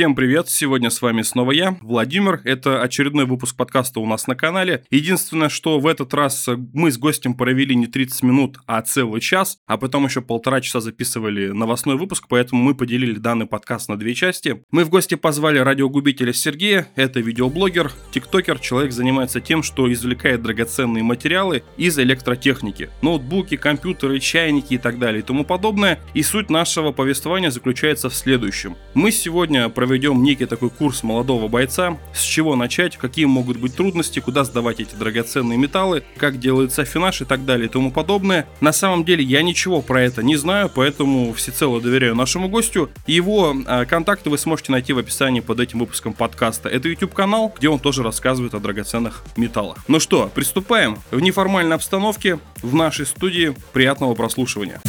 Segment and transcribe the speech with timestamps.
[0.00, 0.48] Всем привет!
[0.48, 2.40] Сегодня с вами снова я, Владимир.
[2.44, 4.82] Это очередной выпуск подкаста у нас на канале.
[4.88, 9.58] Единственное, что в этот раз мы с гостем провели не 30 минут, а целый час,
[9.66, 14.14] а потом еще полтора часа записывали новостной выпуск, поэтому мы поделили данный подкаст на две
[14.14, 14.64] части.
[14.70, 16.88] Мы в гости позвали радиогубителя Сергея.
[16.96, 18.58] Это видеоблогер, тиктокер.
[18.58, 22.88] Человек занимается тем, что извлекает драгоценные материалы из электротехники.
[23.02, 26.00] Ноутбуки, компьютеры, чайники и так далее и тому подобное.
[26.14, 28.76] И суть нашего повествования заключается в следующем.
[28.94, 34.20] Мы сегодня проведем некий такой курс молодого бойца, с чего начать, какие могут быть трудности,
[34.20, 38.46] куда сдавать эти драгоценные металлы, как делается афинаж и так далее и тому подобное.
[38.60, 42.88] На самом деле я ничего про это не знаю, поэтому всецело доверяю нашему гостю.
[43.08, 46.68] Его э, контакты вы сможете найти в описании под этим выпуском подкаста.
[46.68, 49.78] Это YouTube канал, где он тоже рассказывает о драгоценных металлах.
[49.88, 50.98] Ну что, приступаем.
[51.10, 53.56] В неформальной обстановке в нашей студии.
[53.72, 54.80] Приятного прослушивания.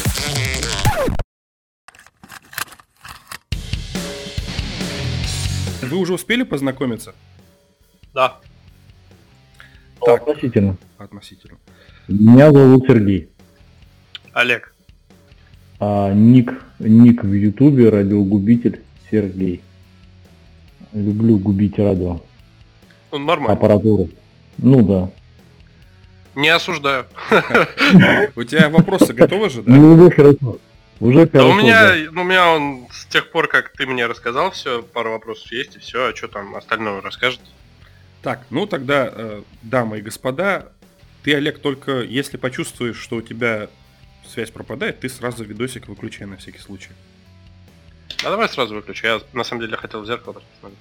[5.81, 7.13] Вы уже успели познакомиться?
[8.13, 8.37] Да.
[10.05, 10.21] Так.
[10.21, 10.77] Относительно.
[10.97, 11.57] Относительно.
[12.07, 13.29] Меня зовут Сергей.
[14.33, 14.73] Олег.
[15.79, 19.61] А, ник, ник в Ютубе, радиогубитель Сергей.
[20.93, 22.21] Люблю губить радио.
[23.11, 23.53] Ну, нормально.
[23.53, 24.09] Аппаратуру.
[24.57, 25.11] Ну да.
[26.35, 27.05] Не осуждаю.
[28.35, 29.71] У тебя вопросы готовы же, да?
[29.71, 30.59] Ну, хорошо.
[31.01, 32.21] Уже да у меня, да.
[32.21, 35.79] у меня он с тех пор, как ты мне рассказал все, пару вопросов есть и
[35.79, 37.41] все, а что там остальное расскажет?
[38.21, 40.71] Так, ну тогда, э, дамы и господа,
[41.23, 43.67] ты, Олег, только если почувствуешь, что у тебя
[44.27, 46.91] связь пропадает, ты сразу видосик выключай на всякий случай.
[48.23, 50.79] А давай сразу выключи, я на самом деле хотел в зеркало посмотреть.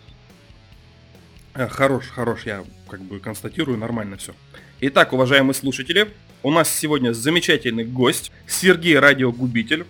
[1.55, 4.35] Э, хорош, хорош, я как бы констатирую, нормально все.
[4.81, 9.87] Итак, уважаемые слушатели, у нас сегодня замечательный гость, Сергей Радиогубитель.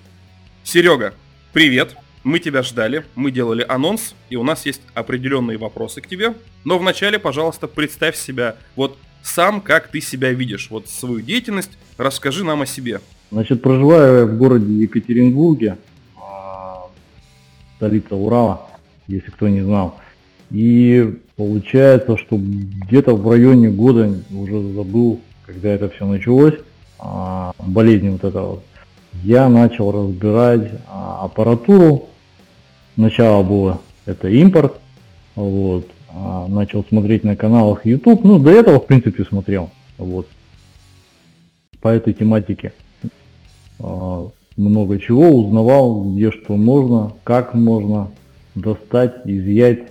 [0.72, 1.14] Серега,
[1.52, 1.96] привет.
[2.22, 6.34] Мы тебя ждали, мы делали анонс, и у нас есть определенные вопросы к тебе.
[6.64, 12.44] Но вначале, пожалуйста, представь себя вот сам, как ты себя видишь, вот свою деятельность, расскажи
[12.44, 13.00] нам о себе.
[13.32, 15.76] Значит, проживаю я в городе Екатеринбурге,
[16.16, 16.86] а,
[17.74, 18.68] столица Урала,
[19.08, 19.98] если кто не знал.
[20.52, 26.54] И получается, что где-то в районе года, уже забыл, когда это все началось,
[27.00, 28.62] а, болезнь вот эта вот,
[29.22, 32.08] я начал разбирать а, аппаратуру.
[32.94, 34.80] Сначала было это импорт,
[35.34, 40.28] вот, а, начал смотреть на каналах YouTube, ну до этого в принципе смотрел, вот,
[41.80, 42.72] по этой тематике.
[43.78, 48.10] А, много чего узнавал, где что можно, как можно
[48.54, 49.84] достать, изъять.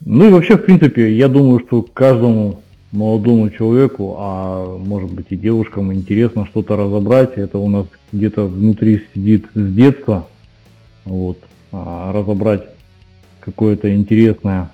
[0.00, 2.62] Ну и вообще, в принципе, я думаю, что каждому
[2.92, 7.36] молодому человеку, а может быть и девушкам интересно что-то разобрать.
[7.36, 10.26] Это у нас где-то внутри сидит с детства.
[11.04, 11.38] Вот.
[11.72, 12.64] А разобрать
[13.40, 14.70] какое-то интересное.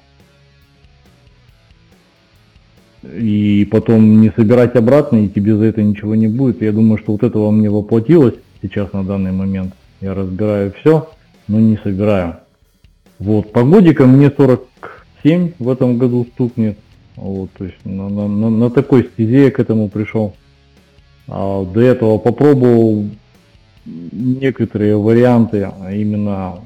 [3.03, 6.63] И потом не собирать обратно, и тебе за это ничего не будет.
[6.63, 9.75] Я думаю, что вот это во мне воплотилось сейчас на данный момент.
[10.01, 11.11] Я разбираю все,
[11.47, 12.37] но не собираю.
[13.19, 16.79] Вот, по годикам мне 47 в этом году стукнет.
[17.17, 20.35] Вот, то есть на, на, на, на такой стезе я к этому пришел.
[21.29, 23.07] А до этого попробовал
[23.87, 26.61] некоторые варианты, а именно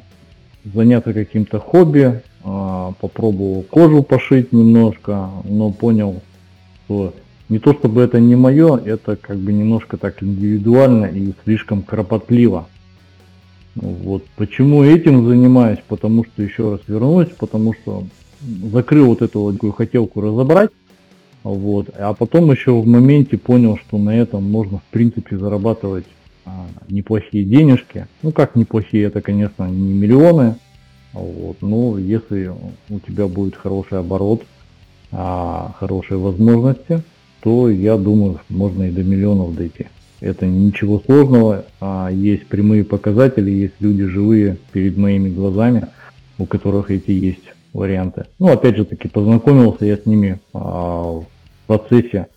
[0.64, 6.22] заняться каким-то хобби, а, попробовал кожу пошить немножко, но понял,
[6.84, 7.14] что
[7.48, 12.68] не то чтобы это не мое, это как бы немножко так индивидуально и слишком кропотливо.
[13.74, 14.24] Вот.
[14.36, 15.78] Почему этим занимаюсь?
[15.88, 18.04] Потому что, еще раз вернусь, потому что
[18.40, 20.70] закрыл вот эту вот такую хотелку разобрать,
[21.42, 26.06] вот, а потом еще в моменте понял, что на этом можно в принципе зарабатывать
[26.44, 28.06] а, неплохие денежки.
[28.22, 30.56] Ну как неплохие, это конечно не миллионы,
[31.12, 32.50] вот, но если
[32.90, 34.42] у тебя будет хороший оборот,
[35.10, 37.02] а, хорошие возможности,
[37.40, 39.86] то я думаю, можно и до миллионов дойти.
[40.20, 45.86] Это ничего сложного, а есть прямые показатели, есть люди живые перед моими глазами,
[46.38, 48.26] у которых эти есть варианты.
[48.38, 51.26] Ну, опять же таки, познакомился я с ними а, в
[51.66, 52.28] процессе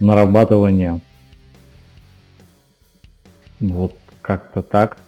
[0.00, 1.00] нарабатывания.
[3.60, 4.98] Вот как-то так.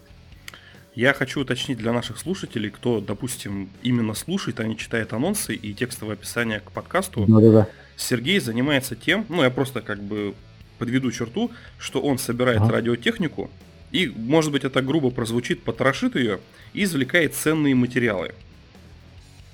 [0.95, 5.73] Я хочу уточнить для наших слушателей, кто, допустим, именно слушает, а не читает анонсы и
[5.73, 7.25] текстовое описание к подкасту.
[7.29, 7.69] Да-да-да.
[7.97, 10.35] Сергей занимается тем, ну я просто как бы
[10.79, 12.73] подведу черту, что он собирает ага.
[12.73, 13.51] радиотехнику
[13.91, 16.41] и, может быть, это грубо прозвучит, потрошит ее
[16.73, 18.35] и извлекает ценные материалы.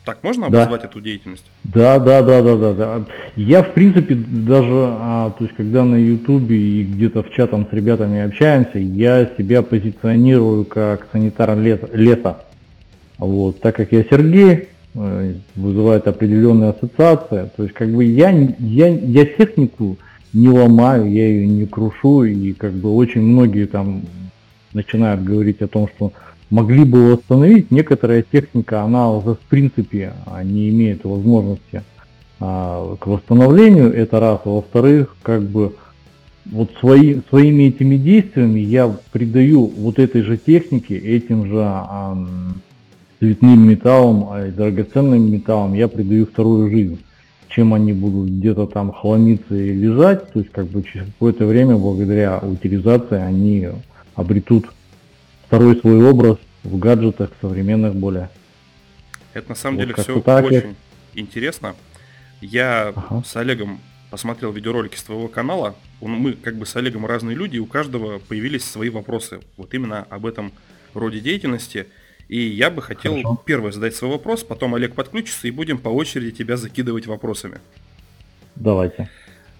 [0.04, 0.86] Так можно обозвать да.
[0.86, 1.44] эту деятельность?
[1.64, 3.04] Да, да, да, да, да, да.
[3.36, 7.72] Я в принципе даже, а, то есть когда на ютубе и где-то в чатом с
[7.72, 11.88] ребятами общаемся, я себя позиционирую как санитар леса.
[11.92, 12.44] леса.
[13.16, 17.50] Вот, так как я Сергей, э, вызывает определенная ассоциация.
[17.56, 19.96] То есть как бы я, я, я технику
[20.34, 24.02] не ломаю, я ее не крушу, и как бы очень многие там
[24.74, 26.12] начинают говорить о том, что
[26.50, 27.70] могли бы восстановить.
[27.70, 30.12] Некоторая техника, она в принципе
[30.42, 31.82] не имеет возможности
[32.40, 34.40] а, к восстановлению, это раз.
[34.44, 35.74] А во-вторых, как бы
[36.46, 42.16] вот свои, своими этими действиями я придаю вот этой же технике, этим же а,
[43.18, 46.98] цветным металлом а, драгоценным металлом, я придаю вторую жизнь.
[47.48, 51.76] Чем они будут где-то там хламиться и лежать, то есть как бы через какое-то время
[51.76, 53.68] благодаря утилизации они
[54.16, 54.66] обретут
[55.46, 58.30] второй свой образ в гаджетах современных более.
[59.32, 60.76] Это на самом вот деле все так очень
[61.14, 61.20] я...
[61.20, 61.74] интересно.
[62.40, 63.22] Я ага.
[63.24, 63.80] с Олегом
[64.10, 65.74] посмотрел видеоролики с твоего канала.
[66.00, 69.40] Мы как бы с Олегом разные люди, и у каждого появились свои вопросы.
[69.56, 70.52] Вот именно об этом
[70.94, 71.86] роде деятельности.
[72.28, 73.42] И я бы хотел Хорошо.
[73.44, 77.58] первый задать свой вопрос, потом Олег подключится и будем по очереди тебя закидывать вопросами.
[78.54, 79.10] Давайте.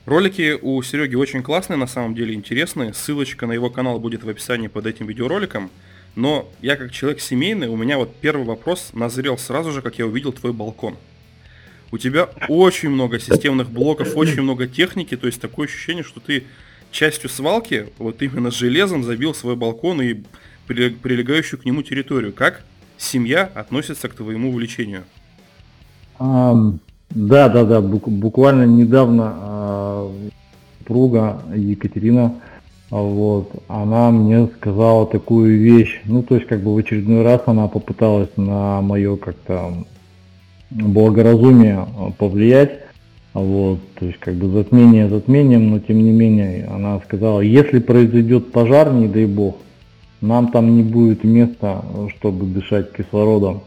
[0.07, 2.93] Ролики у Сереги очень классные, на самом деле интересные.
[2.93, 5.71] Ссылочка на его канал будет в описании под этим видеороликом.
[6.15, 10.07] Но я как человек семейный, у меня вот первый вопрос назрел сразу же, как я
[10.07, 10.97] увидел твой балкон.
[11.91, 16.45] У тебя очень много системных блоков, очень много техники, то есть такое ощущение, что ты
[16.91, 20.23] частью свалки, вот именно железом забил свой балкон и
[20.67, 22.33] прилегающую к нему территорию.
[22.33, 22.65] Как
[22.99, 25.05] семья относится к твоему увлечению?
[26.19, 26.79] Um,
[27.11, 27.81] да, да, да.
[27.81, 30.11] Буквально недавно э,
[30.79, 32.35] супруга Екатерина,
[32.91, 36.01] вот, она мне сказала такую вещь.
[36.05, 39.73] Ну, то есть, как бы в очередной раз она попыталась на мое как-то
[40.71, 41.87] благоразумие
[42.19, 42.81] повлиять.
[43.33, 48.53] Вот, то есть как бы затмение затмением, но тем не менее она сказала, если произойдет
[48.53, 49.57] пожар, не дай бог,
[50.21, 51.85] нам там не будет места,
[52.17, 53.63] чтобы дышать кислородом.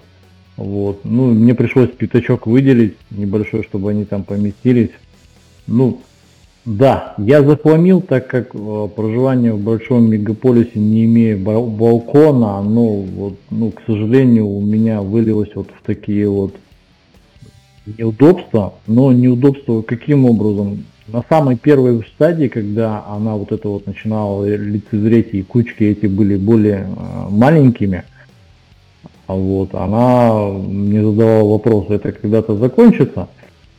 [0.58, 1.02] Вот.
[1.06, 4.90] Ну, мне пришлось пятачок выделить небольшой, чтобы они там поместились.
[5.68, 6.02] Ну,
[6.66, 13.38] да, я захламил, так как э, проживание в большом мегаполисе, не имея балкона, оно, вот,
[13.52, 16.56] ну, к сожалению, у меня вылилось вот в такие вот
[17.98, 18.74] неудобства.
[18.88, 20.86] Но неудобства каким образом?
[21.08, 26.36] На самой первой стадии, когда она вот это вот начинала лицезреть, и кучки эти были
[26.36, 28.04] более э, маленькими–
[29.36, 33.28] вот, она мне задавала вопрос, это когда-то закончится,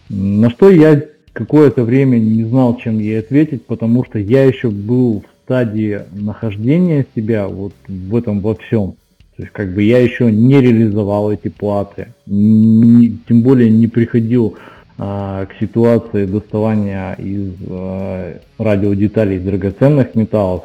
[0.08, 1.02] на что я
[1.32, 7.06] какое-то время не знал, чем ей ответить, потому что я еще был в стадии нахождения
[7.14, 8.96] себя вот в этом во всем.
[9.36, 14.56] То есть как бы я еще не реализовал эти платы, не, тем более не приходил
[14.98, 20.64] а, к ситуации доставания из а, радиодеталей драгоценных металлов.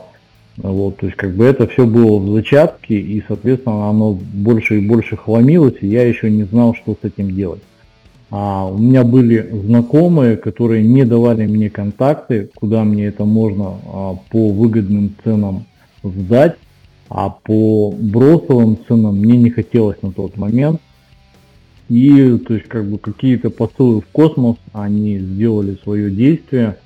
[0.57, 4.87] Вот, то есть как бы это все было в зачатке, и, соответственно, оно больше и
[4.87, 7.61] больше хламилось, и я еще не знал, что с этим делать.
[8.29, 14.15] А у меня были знакомые, которые не давали мне контакты, куда мне это можно а,
[14.29, 15.65] по выгодным ценам
[16.03, 16.55] сдать,
[17.09, 20.81] а по бросовым ценам мне не хотелось на тот момент.
[21.89, 26.77] И то есть как бы какие-то посылы в космос, они сделали свое действие.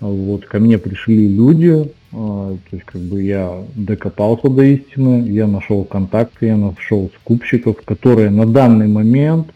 [0.00, 5.84] Вот ко мне пришли люди, то есть как бы я докопался до истины, я нашел
[5.84, 9.48] контакты, я нашел скупщиков, которые на данный момент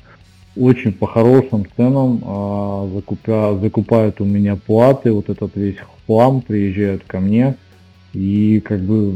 [0.56, 7.02] очень по хорошим ценам а, закупя, закупают у меня платы, вот этот весь хлам приезжают
[7.04, 7.56] ко мне
[8.12, 9.14] и как бы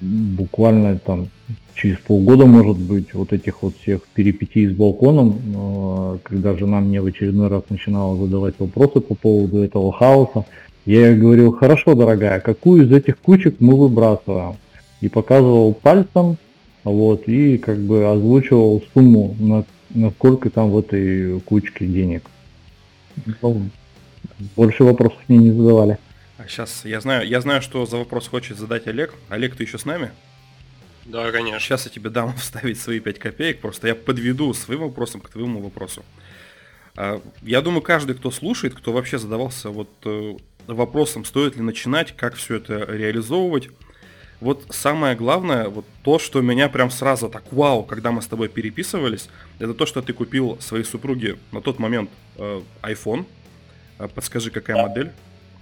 [0.00, 1.28] буквально там
[1.74, 7.00] через полгода может быть вот этих вот всех перипетий с балконом, а, когда жена мне
[7.00, 10.44] в очередной раз начинала задавать вопросы по поводу этого хаоса,
[10.86, 14.56] я ей говорил, хорошо, дорогая, какую из этих кучек мы выбрасываем?
[15.00, 16.36] И показывал пальцем,
[16.82, 22.30] вот, и как бы озвучивал сумму, на, на сколько там в этой кучке денег.
[23.42, 23.70] Ну,
[24.56, 25.98] больше вопросов мне не задавали.
[26.36, 29.14] А сейчас я знаю, я знаю, что за вопрос хочет задать Олег.
[29.28, 30.10] Олег, ты еще с нами?
[31.06, 31.60] Да, конечно.
[31.60, 35.62] Сейчас я тебе дам вставить свои 5 копеек, просто я подведу своим вопросом к твоему
[35.62, 36.04] вопросу.
[36.96, 40.34] А, я думаю, каждый, кто слушает, кто вообще задавался вот э,
[40.66, 43.68] вопросом, стоит ли начинать, как все это реализовывать.
[44.40, 48.48] Вот самое главное, вот то, что меня прям сразу так вау, когда мы с тобой
[48.48, 49.28] переписывались,
[49.58, 53.24] это то, что ты купил своей супруге на тот момент э, iPhone.
[53.98, 55.12] Э, подскажи, какая модель?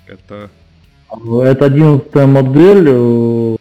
[0.07, 0.51] Это...
[1.11, 3.57] Это 11 модель, э,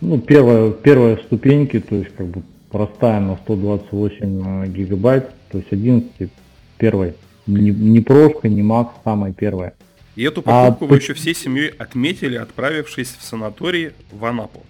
[0.00, 5.72] ну, первая, первая ступеньки, то есть как бы простая на 128 э, гигабайт, то есть
[5.72, 6.30] 11
[6.78, 7.14] первой.
[7.46, 9.74] Не, не прошка, не макс, самая первая.
[10.20, 14.62] И эту а покупку а, вы еще всей семьей отметили, отправившись в санаторий в Анапу.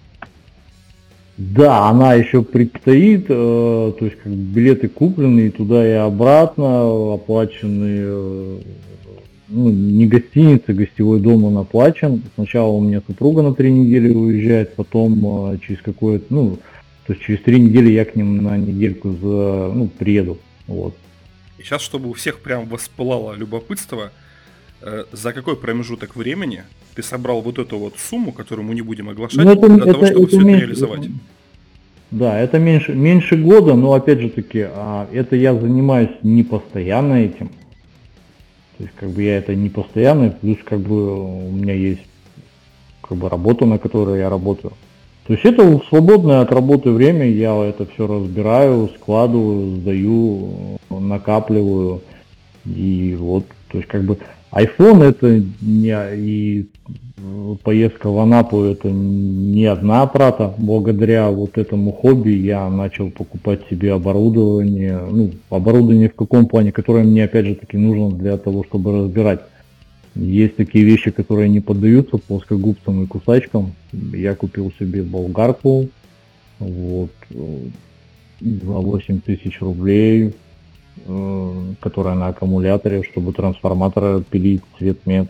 [1.35, 7.97] Да, она еще предстоит, э, то есть как билеты куплены и туда и обратно, оплачены,
[8.01, 8.59] э,
[9.49, 12.23] ну, не гостиница, гостевой дом он оплачен.
[12.35, 16.59] Сначала у меня супруга на три недели уезжает, потом э, через какое-то, ну,
[17.07, 20.37] то есть через три недели я к ним на недельку за, ну, приеду.
[20.67, 20.95] Вот.
[21.57, 24.11] И сейчас, чтобы у всех прям воспылало любопытство,
[25.11, 26.63] за какой промежуток времени
[26.95, 29.93] ты собрал вот эту вот сумму, которую мы не будем оглашать, ну, это, для это,
[29.93, 31.09] того, чтобы это все меньше, это реализовать?
[32.11, 37.13] Да, это меньше, меньше года, но опять же таки, а, это я занимаюсь не постоянно
[37.13, 37.49] этим.
[38.77, 42.01] То есть как бы я это не постоянно, плюс как бы у меня есть
[43.01, 44.73] как бы работа, на которой я работаю.
[45.27, 52.01] То есть это свободное от работы время, я это все разбираю, складываю, сдаю, накапливаю.
[52.65, 54.17] И вот, то есть как бы
[54.51, 56.65] iPhone это не и
[57.63, 60.53] поездка в Анапу это не одна трата.
[60.57, 67.03] Благодаря вот этому хобби я начал покупать себе оборудование, ну, оборудование в каком плане, которое
[67.03, 69.41] мне опять же таки нужно для того, чтобы разбирать.
[70.15, 73.73] Есть такие вещи, которые не поддаются плоскогубцам и кусачкам.
[73.93, 75.87] Я купил себе болгарку
[76.59, 77.11] вот,
[78.41, 80.31] за 8 тысяч рублей, э,
[81.79, 85.29] которая на аккумуляторе, чтобы трансформатор пилить цвет мед.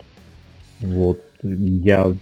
[0.80, 1.22] Вот.
[1.42, 2.14] Я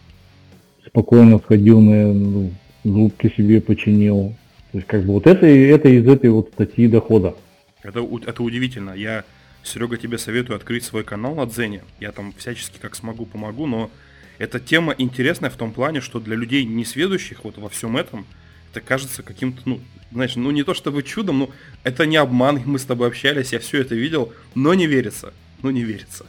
[0.87, 2.51] спокойно сходил на ну,
[2.85, 4.35] зубки себе починил.
[4.73, 7.35] То есть как бы вот это, это из этой вот статьи дохода.
[7.83, 8.93] Это, это удивительно.
[8.93, 9.25] Я
[9.63, 11.83] Серега, тебе советую открыть свой канал на Дзене.
[11.99, 13.91] Я там всячески как смогу помогу, но
[14.39, 18.25] эта тема интересная в том плане, что для людей несведущих вот во всем этом,
[18.71, 19.81] это кажется каким-то, ну,
[20.13, 21.51] знаешь, ну не то чтобы чудом, но
[21.85, 25.71] это не обман, мы с тобой общались, я все это видел, но не верится, ну
[25.71, 26.27] не верится.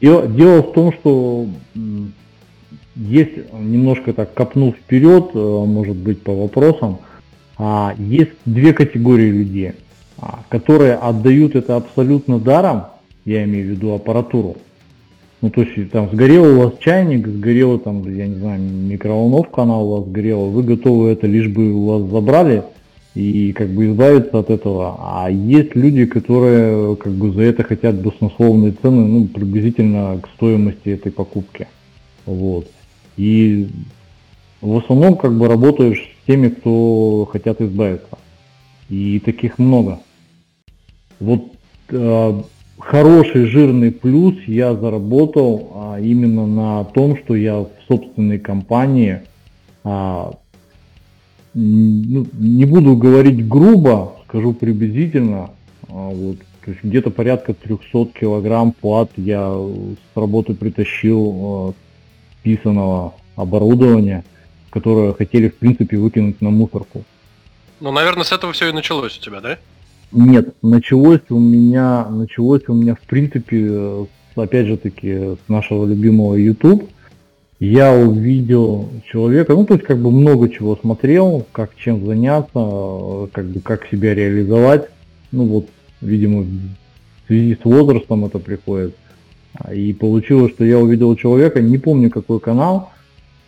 [0.00, 1.48] Дело, дело в том, что
[2.96, 7.00] есть, немножко так копнув вперед, э, может быть, по вопросам,
[7.56, 9.72] а, есть две категории людей.
[10.18, 12.84] А, которые отдают это абсолютно даром,
[13.24, 14.56] я имею в виду аппаратуру.
[15.42, 19.76] Ну, то есть там сгорел у вас чайник, сгорела там, я не знаю, микроволновка она
[19.76, 22.62] у вас сгорела, вы готовы это лишь бы у вас забрали
[23.16, 24.96] и как бы избавиться от этого.
[25.00, 30.90] А есть люди, которые как бы за это хотят баснословные цены, ну, приблизительно к стоимости
[30.90, 31.66] этой покупки.
[32.24, 32.68] Вот.
[33.16, 33.68] И
[34.60, 38.16] в основном как бы работаешь с теми, кто хотят избавиться.
[38.88, 39.98] И таких много.
[41.18, 41.52] Вот
[41.88, 42.42] э,
[42.84, 49.22] хороший жирный плюс я заработал а, именно на том, что я в собственной компании,
[49.84, 50.32] а,
[51.54, 55.50] ну, не буду говорить грубо, скажу приблизительно,
[55.88, 61.72] а, вот, то есть где-то порядка 300 килограмм плат я с работы притащил а,
[62.42, 64.24] писаного оборудования,
[64.70, 67.04] которое хотели в принципе выкинуть на мусорку.
[67.80, 69.58] Ну, наверное, с этого все и началось у тебя, да?
[70.12, 76.34] Нет, началось у меня, началось у меня в принципе, опять же таки, с нашего любимого
[76.34, 76.84] YouTube.
[77.60, 83.46] Я увидел человека, ну то есть как бы много чего смотрел, как чем заняться, как
[83.46, 84.88] бы как себя реализовать.
[85.30, 85.68] Ну вот,
[86.00, 88.94] видимо, в связи с возрастом это приходит.
[89.72, 92.90] И получилось, что я увидел человека, не помню какой канал,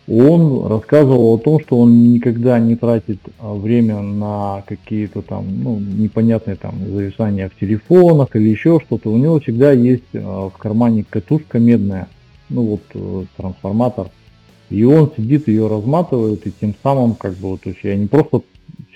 [0.06, 5.78] он рассказывал о том, что он никогда не тратит а, время на какие-то там, ну,
[5.78, 9.10] непонятные там зависания в телефонах или еще что-то.
[9.10, 12.08] У него всегда есть а, в кармане катушка медная,
[12.50, 14.08] ну вот э, трансформатор.
[14.68, 18.42] И он сидит ее разматывает, и тем самым как бы, то есть я не просто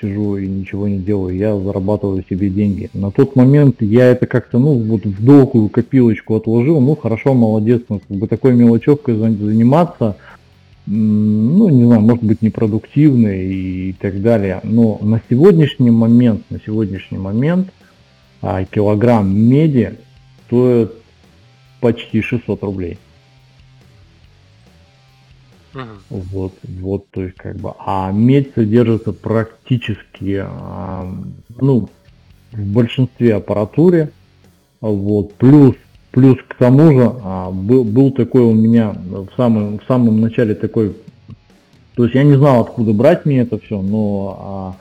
[0.01, 2.91] сижу и ничего не делаю, я зарабатываю себе деньги.
[2.93, 7.83] На тот момент я это как-то, ну, вот в долгую копилочку отложил, ну, хорошо, молодец,
[7.89, 10.17] ну, как бы такой мелочевкой заниматься–
[10.91, 14.61] ну, не знаю, может быть, непродуктивны и так далее.
[14.63, 17.69] Но на сегодняшний момент, на сегодняшний момент
[18.41, 19.99] а, килограмм меди
[20.47, 20.95] стоит
[21.81, 22.99] почти 600 рублей.
[25.75, 31.07] uh Вот, вот, то есть как бы, а медь содержится практически, а,
[31.61, 31.91] ну,
[32.53, 34.11] в большинстве аппаратуре,
[34.81, 35.75] вот, плюс
[36.11, 40.55] Плюс к тому же а, был, был такой у меня в самом, в самом начале
[40.55, 40.97] такой,
[41.95, 44.77] то есть я не знал откуда брать мне это все, но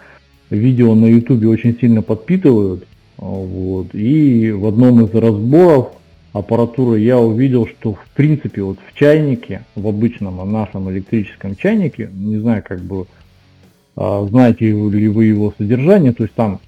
[0.50, 2.86] а, видео на ютубе очень сильно подпитывают.
[3.18, 5.94] А, вот, и в одном из разборов
[6.32, 12.38] аппаратуры я увидел, что в принципе вот в чайнике, в обычном нашем электрическом чайнике, не
[12.38, 13.06] знаю как бы,
[13.96, 16.60] а, знаете ли вы его содержание, то есть там,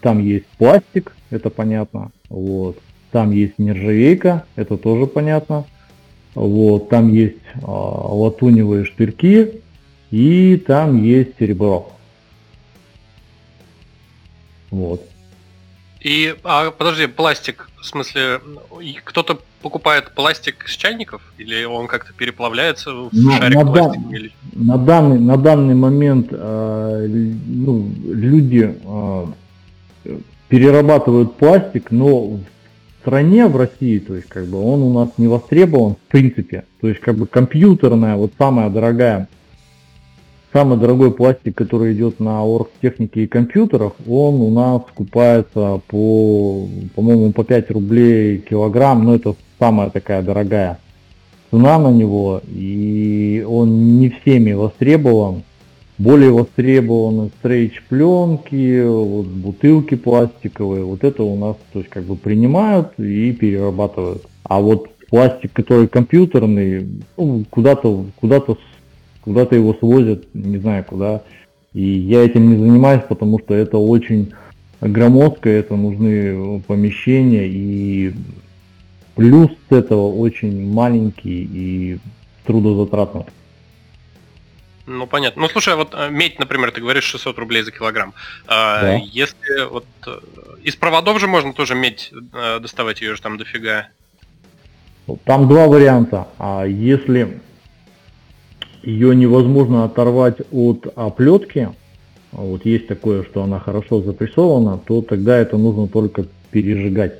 [0.00, 2.78] там есть пластик, это понятно, вот,
[3.10, 5.64] там есть нержавейка, это тоже понятно.
[6.34, 9.60] Вот, там есть а, латуневые штырьки,
[10.10, 11.92] и там есть серебро.
[14.70, 15.02] Вот.
[16.00, 18.40] И, а, подожди, пластик, в смысле,
[19.04, 21.20] кто-то покупает пластик с чайников?
[21.38, 24.02] Или он как-то переплавляется в на, шарик на, пластика?
[24.02, 24.32] дан, или...
[24.54, 27.06] на, данный, на данный момент э,
[27.46, 29.26] ну, люди э,
[30.48, 32.40] перерабатывают пластик, но в
[33.00, 36.64] стране, в России, то есть как бы он у нас не востребован в принципе.
[36.80, 39.28] То есть как бы компьютерная, вот самая дорогая
[40.52, 47.32] самый дорогой пластик, который идет на оргтехнике и компьютерах, он у нас скупается по, по-моему,
[47.32, 50.78] по 5 рублей килограмм, но это самая такая дорогая
[51.50, 55.42] цена на него, и он не всеми востребован.
[56.00, 62.16] Более востребованы стрейч пленки, вот, бутылки пластиковые, вот это у нас то есть как бы
[62.16, 64.22] принимают и перерабатывают.
[64.44, 66.88] А вот пластик, который компьютерный,
[67.18, 68.56] ну, куда-то куда-то
[69.20, 71.22] куда-то его свозят, не знаю куда.
[71.74, 74.32] И я этим не занимаюсь, потому что это очень
[74.80, 78.14] громоздко, это нужны помещения, и
[79.16, 81.98] плюс с этого очень маленький и
[82.46, 83.26] трудозатратный.
[84.90, 85.42] Ну, понятно.
[85.42, 88.12] Ну, слушай, а вот э, медь, например, ты говоришь 600 рублей за килограмм.
[88.48, 88.94] А, да.
[88.96, 90.18] Если вот э,
[90.64, 93.86] из проводов же можно тоже медь э, доставать, ее же там дофига.
[95.24, 96.26] Там два варианта.
[96.38, 97.40] А если
[98.82, 101.70] ее невозможно оторвать от оплетки,
[102.32, 107.14] вот есть такое, что она хорошо запрессована, то тогда это нужно только пережигать.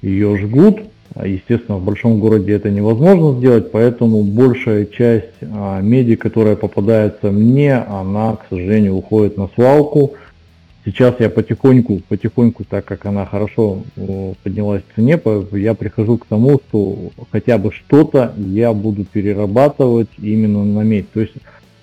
[0.00, 0.78] Ее жгут,
[1.22, 7.76] естественно, в большом городе это невозможно сделать, поэтому большая часть а, меди, которая попадается мне,
[7.76, 10.14] она, к сожалению, уходит на свалку.
[10.84, 13.84] Сейчас я потихоньку, потихоньку, так как она хорошо
[14.42, 15.18] поднялась в цене,
[15.52, 21.10] я прихожу к тому, что хотя бы что-то я буду перерабатывать именно на медь.
[21.12, 21.32] То есть,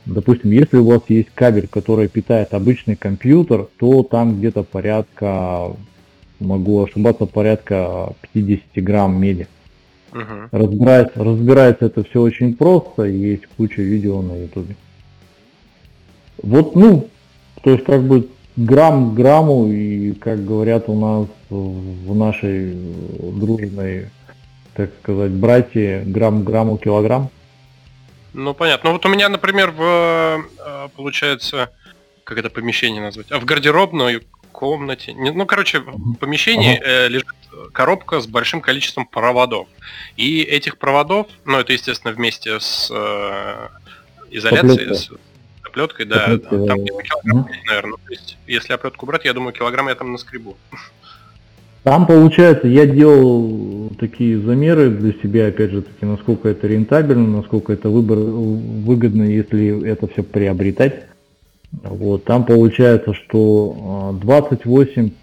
[0.06, 5.72] допустим, если у вас есть кабель, который питает обычный компьютер, то там где-то порядка,
[6.42, 9.48] могу ошибаться, порядка 50 грамм меди.
[10.12, 10.50] Uh-huh.
[10.52, 14.76] Разбирается, разбирается это все очень просто, есть куча видео на ютубе.
[16.44, 17.08] Вот, ну,
[17.64, 18.28] то есть как бы
[18.58, 24.08] грамм к грамму, и, как говорят у нас в нашей дружной,
[24.76, 27.30] так сказать, братья, грамм к грамму килограмм.
[28.34, 28.90] Ну, понятно.
[28.90, 31.70] Ну, вот у меня, например, в, э, получается,
[32.24, 36.86] как это помещение назвать, а в гардеробной комнате, ну, короче, в помещении ага.
[36.86, 37.28] э, лежит
[37.74, 39.68] коробка с большим количеством проводов.
[40.18, 43.68] И этих проводов, ну, это, естественно, вместе с э,
[44.30, 45.12] изоляцией, с,
[45.64, 46.26] оплеткой, да.
[46.26, 47.98] Оплетка, там где килограмм, mm наверное.
[47.98, 50.58] То есть, если оплетку брать, я думаю, килограмм я там наскребу.
[51.84, 57.74] Там получается, я делал такие замеры для себя, опять же таки, насколько это рентабельно, насколько
[57.74, 61.06] это выбор, выгодно, если это все приобретать.
[61.72, 65.14] Вот, там получается, что 28-30%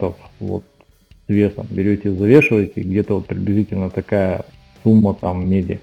[0.00, 0.64] а, вот,
[1.26, 4.46] с весом берете, завешиваете, где-то вот приблизительно такая
[4.82, 5.80] сумма там меди.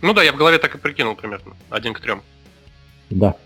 [0.00, 1.54] Ну да, я в голове так и прикинул примерно.
[1.70, 2.22] Один к трем.
[3.10, 3.36] Да.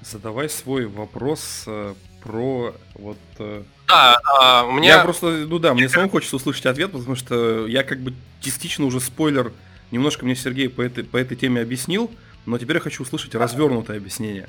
[0.00, 3.18] Задавай свой вопрос э, про вот...
[3.38, 3.62] Э...
[3.86, 4.96] Да, а, у меня...
[4.96, 8.86] Я просто, ну да, мне самому хочется услышать ответ, потому что я как бы частично
[8.86, 9.52] уже спойлер,
[9.90, 12.10] немножко мне Сергей по этой, по этой теме объяснил,
[12.46, 14.48] но теперь я хочу услышать развернутое объяснение.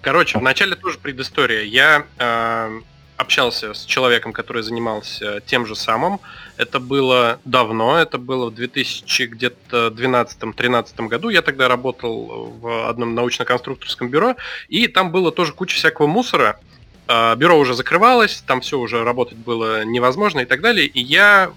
[0.00, 1.62] Короче, вначале тоже предыстория.
[1.62, 2.80] Я э,
[3.18, 6.20] общался с человеком, который занимался тем же самым.
[6.56, 11.28] Это было давно, это было в 2012-2013 году.
[11.28, 14.36] Я тогда работал в одном научно-конструкторском бюро,
[14.68, 16.60] и там было тоже куча всякого мусора.
[17.08, 20.86] А, бюро уже закрывалось, там все уже работать было невозможно и так далее.
[20.86, 21.50] И я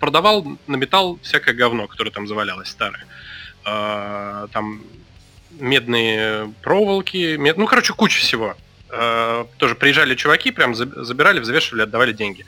[0.00, 3.04] продавал на металл всякое говно, которое там завалялось старое.
[3.70, 4.80] А, там
[5.50, 7.56] медные проволоки, мед...
[7.56, 8.54] ну, короче, куча всего.
[8.90, 12.46] Э, тоже приезжали чуваки, прям забирали, взвешивали, отдавали деньги.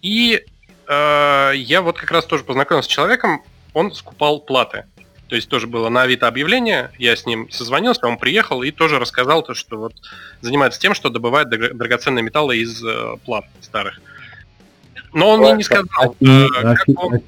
[0.00, 0.42] И
[0.88, 3.42] э, я вот как раз тоже познакомился с человеком,
[3.74, 4.84] он скупал платы.
[5.28, 8.98] То есть тоже было на Авито объявление, я с ним созвонился, он приехал и тоже
[8.98, 9.94] рассказал то, что вот
[10.40, 14.00] занимается тем, что добывает драгоценные металлы из э, плат старых.
[15.12, 17.20] Но он мне не сказал, э, как, он,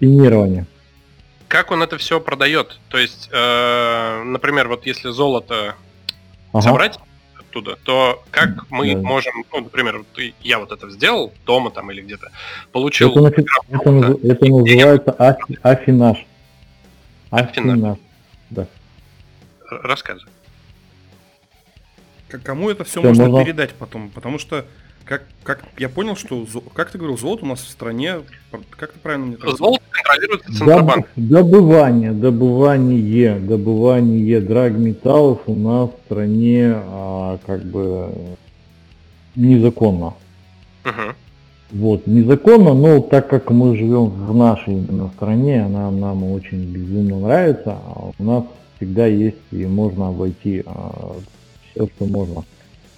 [1.55, 2.81] как он это все продает.
[2.88, 5.77] То есть, э, например, вот если золото
[6.53, 6.62] ага.
[6.62, 6.99] собрать
[7.38, 9.01] оттуда, то как мы да.
[9.01, 10.07] можем, ну, например, вот
[10.40, 12.33] я вот это сделал дома там или где-то,
[12.73, 13.11] получил...
[13.11, 16.27] Это, это, это, это называется афи, афинаж.
[17.31, 17.99] Афинаж.
[18.51, 18.67] Да.
[19.71, 20.33] Рассказывай.
[22.43, 24.11] Кому это все, все можно, можно передать потом?
[24.11, 24.67] Потому что
[25.05, 28.21] Как, как я понял, что как ты говорил, золото у нас в стране,
[28.71, 31.09] как ты правильно мне Золото контролируется Центробанк.
[31.17, 38.09] Добывание, добывание, добывание драгметаллов у нас в стране а, как бы
[39.37, 40.14] незаконно.
[40.85, 41.14] Угу.
[41.73, 47.19] Вот, незаконно, но так как мы живем в нашей именно стране, она нам очень безумно
[47.21, 48.45] нравится, а у нас
[48.77, 51.17] всегда есть и можно обойти а,
[51.73, 52.45] все, что можно.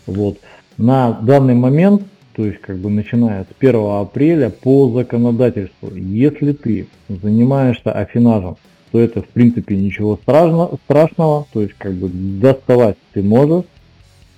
[0.06, 0.38] Вот.
[0.76, 2.02] На данный момент,
[2.34, 8.56] то есть как бы начиная с 1 апреля по законодательству, если ты занимаешься афинажем,
[8.92, 13.64] то это в принципе ничего страшно, страшного, то есть как бы доставать ты можешь,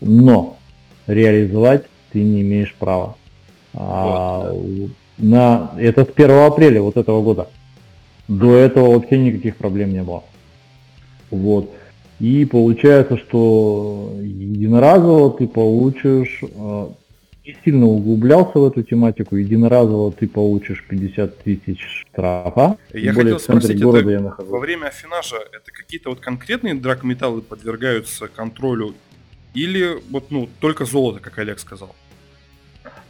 [0.01, 0.57] но
[1.07, 3.17] реализовать ты не имеешь права.
[3.75, 4.55] А,
[5.19, 7.49] на, это с 1 апреля вот этого года.
[8.29, 10.23] До этого вообще никаких проблем не было.
[11.31, 11.71] Вот.
[12.21, 16.89] И получается, что единоразово ты получишь, э,
[17.47, 22.77] не сильно углублялся в эту тематику, единоразово ты получишь 50 тысяч штрафа.
[22.93, 28.27] Я хотел спросить, города это, я во время афинажа это какие-то вот конкретные драгметаллы подвергаются
[28.27, 28.95] контролю
[29.55, 31.95] или вот ну только золото, как Олег сказал?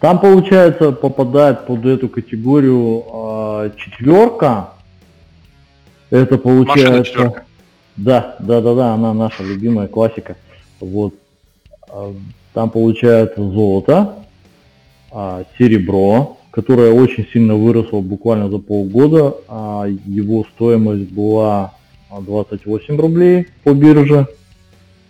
[0.00, 4.74] Там получается попадает под эту категорию э, четверка.
[6.10, 7.44] Это получается.
[7.98, 10.36] Да, да, да, да, она наша любимая классика.
[10.78, 11.14] Вот.
[11.90, 12.14] А,
[12.54, 14.14] там получается золото,
[15.10, 19.34] а, серебро, которое очень сильно выросло буквально за полгода.
[19.48, 21.74] А его стоимость была
[22.16, 24.28] 28 рублей по бирже.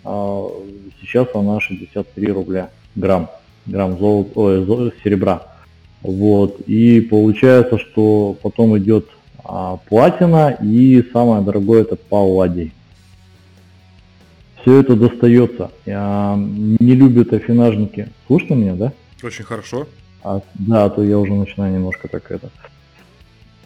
[0.03, 3.29] Сейчас она 63 рубля грамм,
[3.66, 5.42] грамм золота, ой, серебра.
[6.01, 6.61] Вот.
[6.61, 9.07] И получается, что потом идет
[9.88, 12.72] платина и самое дорогое это палладий
[14.60, 15.70] все это достается.
[15.86, 18.08] Не любят афинажники.
[18.26, 18.92] Слышно меня, да?
[19.22, 19.86] Очень хорошо.
[20.22, 22.50] А, да, а то я уже начинаю немножко так это.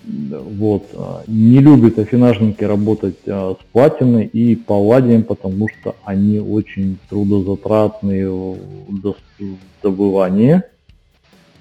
[0.05, 0.87] Вот.
[0.95, 8.31] А, не любят афинажники работать а, с платиной и палладием, потому что они очень трудозатратные
[8.31, 9.15] в
[9.83, 10.63] добывании.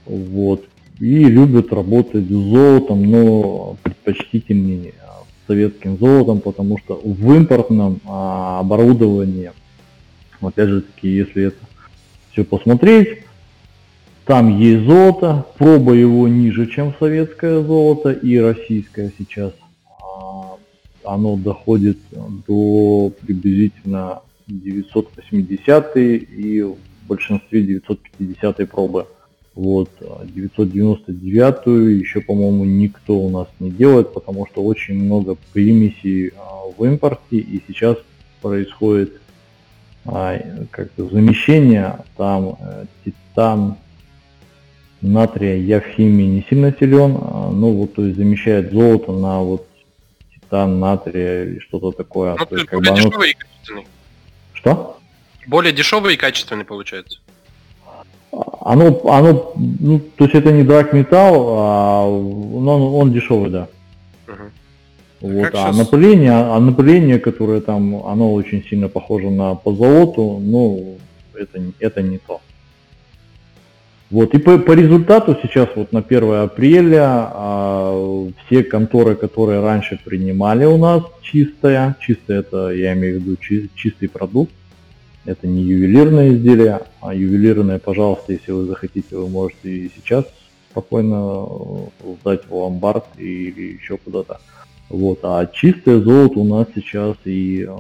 [0.06, 0.66] Вот.
[1.00, 4.94] И любят работать с золотом, но предпочтительнее
[5.52, 9.52] советским золотом, потому что в импортном а, оборудовании,
[10.40, 11.58] опять же таки, если это
[12.32, 13.26] все посмотреть,
[14.24, 19.52] там есть золото, проба его ниже, чем советское золото и российское сейчас.
[20.00, 20.56] А,
[21.04, 21.98] оно доходит
[22.48, 26.78] до приблизительно 980 и в
[27.10, 29.06] большинстве 950 пробы.
[29.54, 29.90] Вот,
[30.24, 36.86] 999 еще, по-моему, никто у нас не делает, потому что очень много примесей а, в
[36.86, 37.98] импорте, и сейчас
[38.42, 39.20] происходит
[40.06, 40.40] а,
[40.72, 43.76] как-то замещение, там э, титан
[45.02, 49.42] натрия я в химии не сильно силен, а, ну вот, то есть замещает золото на
[49.42, 49.68] вот
[50.34, 52.38] титан, натрия и что-то такое.
[52.40, 53.24] Ну, то есть, более как бы оно...
[53.26, 53.88] и качественный.
[54.54, 54.98] Что?
[55.46, 57.20] Более дешевый и качественный получается
[58.64, 63.68] оно, оно, ну, то есть это не драг металл, а он, он дешевый, да.
[64.28, 65.32] Угу.
[65.34, 65.78] Вот, а сейчас...
[65.78, 70.98] напыление, а напыление, которое там, оно очень сильно похоже на позолоту, ну,
[71.34, 72.40] это, это не то.
[74.12, 80.00] Вот, и по, по результату сейчас вот на 1 апреля а, все конторы, которые раньше
[80.04, 84.52] принимали у нас чистое, чистое это я имею в виду чи, чистый продукт,
[85.26, 90.26] это не ювелирное изделие, а ювелирное, пожалуйста, если вы захотите, вы можете и сейчас
[90.72, 91.46] спокойно
[92.04, 94.40] э, сдать в ломбард или еще куда-то.
[94.90, 95.20] Вот.
[95.24, 97.76] А чистое золото у нас сейчас и э,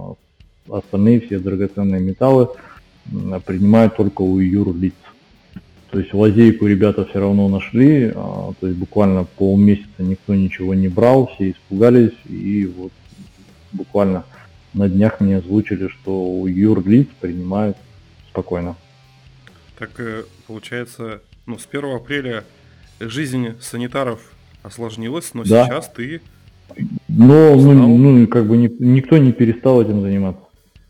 [0.69, 2.49] остальные все драгоценные металлы
[3.45, 4.93] принимают только у юрлиц.
[5.89, 10.87] То есть лазейку ребята все равно нашли, а, то есть буквально полмесяца никто ничего не
[10.87, 12.93] брал, все испугались и вот
[13.73, 14.23] буквально
[14.73, 17.77] на днях мне озвучили, что у юрлиц принимают
[18.29, 18.75] спокойно.
[19.77, 22.43] Так э, получается, ну, с 1 апреля
[22.99, 24.19] жизнь санитаров
[24.63, 25.65] осложнилась, но да.
[25.65, 26.21] сейчас ты...
[27.09, 30.41] Но, ну, ну, как бы ни, никто не перестал этим заниматься.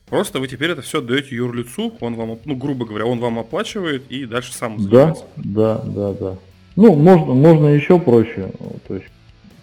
[0.05, 4.03] Просто вы теперь это все отдаете юрлицу, он вам, ну, грубо говоря, он вам оплачивает
[4.11, 5.23] и дальше сам занимается.
[5.37, 6.37] Да, да, да, да.
[6.75, 8.51] Ну, можно, можно еще проще.
[8.87, 9.07] То есть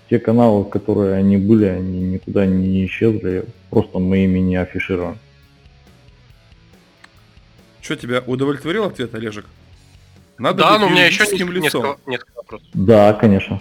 [0.09, 5.19] те каналы, которые они были, они никуда не исчезли, просто мы ими не афишируем.
[7.81, 9.47] Что, тебя удовлетворил ответ, Олежек?
[10.39, 12.69] Надо да, но у меня еще несколько, несколько, несколько вопросов.
[12.73, 13.61] Да, конечно.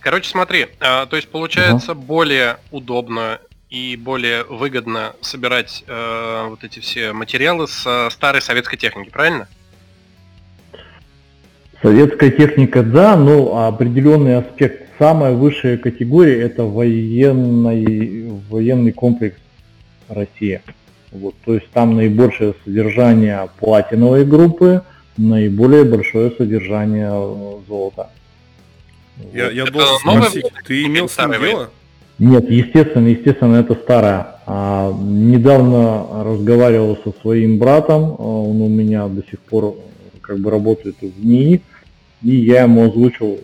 [0.00, 6.62] Короче, смотри, а, то есть получается uh более удобно и более выгодно собирать э, вот
[6.62, 9.48] эти все материалы с старой советской техники, правильно?
[11.82, 14.83] Советская техника, да, но определенный аспект.
[14.98, 19.36] Самая высшая категория это военный, военный комплекс
[20.08, 20.62] Россия.
[21.10, 24.82] Вот, то есть там наибольшее содержание платиновой группы,
[25.16, 28.10] наиболее большое содержание э, золота.
[29.32, 31.70] Я, я должен спросить, ты имел с ним дело?
[32.18, 34.26] Нет, естественно, естественно, это старое.
[34.46, 39.76] А, недавно разговаривал со своим братом, а, он у меня до сих пор
[40.20, 41.60] как бы работает в НИИ,
[42.22, 43.38] и я ему озвучил,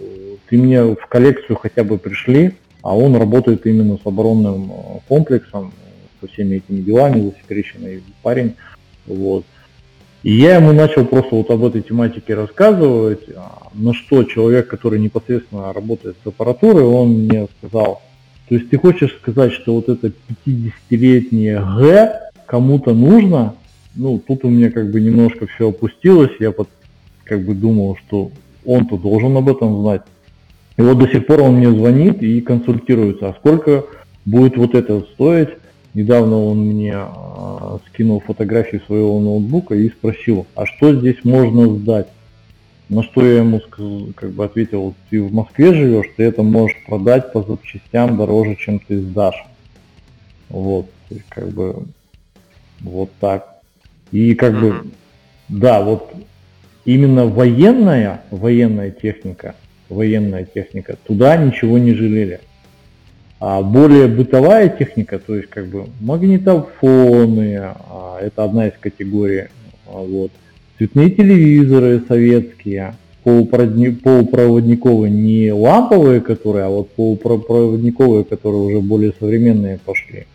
[0.50, 5.72] ты мне в коллекцию хотя бы пришли, а он работает именно с оборонным а, комплексом,
[6.20, 8.56] со всеми этими делами, засекреченный парень.
[9.06, 9.44] Вот.
[10.22, 13.20] И я ему начал просто вот об этой тематике рассказывать,
[13.72, 18.02] на что человек, который непосредственно работает с аппаратурой, он мне сказал,
[18.48, 20.12] то есть ты хочешь сказать, что вот это
[20.44, 23.54] 50-летнее Г кому-то нужно?
[23.94, 26.68] Ну, тут у меня как бы немножко все опустилось, я под,
[27.24, 28.30] как бы думал, что
[28.66, 30.02] он-то должен об этом знать.
[30.80, 33.84] И вот до сих пор он мне звонит и консультируется, а сколько
[34.24, 35.50] будет вот это стоить.
[35.92, 42.08] Недавно он мне э, скинул фотографии своего ноутбука и спросил, а что здесь можно сдать?
[42.88, 43.60] На что я ему
[44.14, 48.78] как бы ответил, ты в Москве живешь, ты это можешь продать по запчастям дороже, чем
[48.78, 49.44] ты сдашь.
[50.48, 51.84] Вот, то есть как бы
[52.80, 53.60] вот так.
[54.12, 54.86] И как бы,
[55.50, 56.10] да, вот
[56.86, 59.56] именно военная, военная техника,
[59.90, 62.40] военная техника, туда ничего не жалели.
[63.38, 69.48] А более бытовая техника, то есть как бы магнитофоны, а, это одна из категорий,
[69.86, 70.30] а, вот,
[70.78, 80.26] цветные телевизоры советские, полупроводниковые, не ламповые, которые, а вот полупроводниковые, которые уже более современные пошли.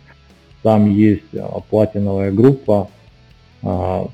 [0.62, 2.88] Там есть а, платиновая группа,
[3.62, 4.08] а,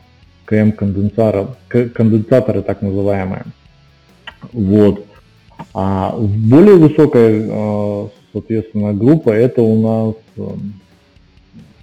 [0.45, 3.45] КМ конденсаторы, конденсаторы так называемые.
[4.53, 5.07] Вот.
[5.75, 10.47] А более высокая, а, соответственно, группа это у нас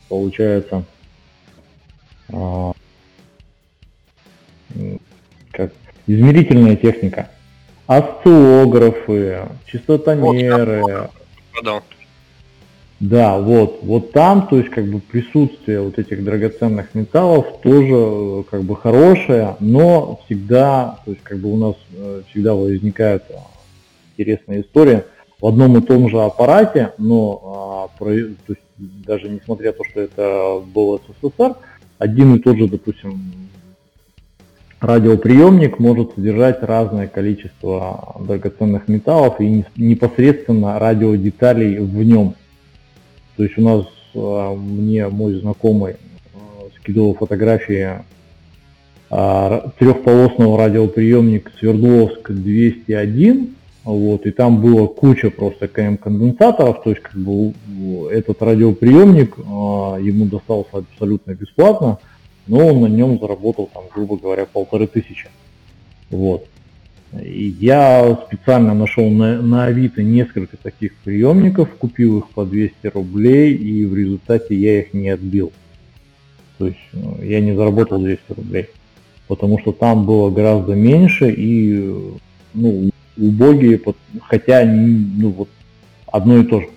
[0.07, 0.83] получается
[5.51, 5.71] как
[6.07, 7.29] измерительная техника.
[7.87, 10.81] Осциллографы, частотомеры.
[11.63, 11.83] Вот,
[12.99, 18.63] да, вот, вот там, то есть как бы присутствие вот этих драгоценных металлов тоже как
[18.63, 23.35] бы хорошее, но всегда, то есть как бы у нас э, всегда возникает э,
[24.19, 25.05] интересная история
[25.39, 28.38] в одном и том же аппарате, но а, то есть,
[28.77, 31.55] даже несмотря на то, что это был СССР,
[31.97, 33.21] один и тот же, допустим,
[34.82, 42.36] радиоприемник может содержать разное количество драгоценных металлов и непосредственно радиодеталей в нем.
[43.38, 45.93] То есть у нас а, мне мой знакомый
[46.34, 46.38] а,
[46.77, 48.03] скидывал фотографии
[49.79, 53.55] трехполосного радиоприемника Свердловск 201,
[53.93, 57.54] вот, и там было куча просто КМ конденсаторов, то есть как бы
[58.12, 61.99] этот радиоприемник ему достался абсолютно бесплатно,
[62.47, 65.28] но он на нем заработал, там, грубо говоря, полторы тысячи.
[66.10, 66.45] Вот.
[67.19, 73.56] И я специально нашел на, на Авито несколько таких приемников, купил их по 200 рублей,
[73.56, 75.52] и в результате я их не отбил.
[76.60, 78.67] То есть ну, я не заработал 200 рублей,
[79.28, 81.95] потому что там было гораздо меньше и
[82.54, 83.79] ну, убогие,
[84.21, 85.49] хотя ну, вот
[86.08, 86.67] одно и то же.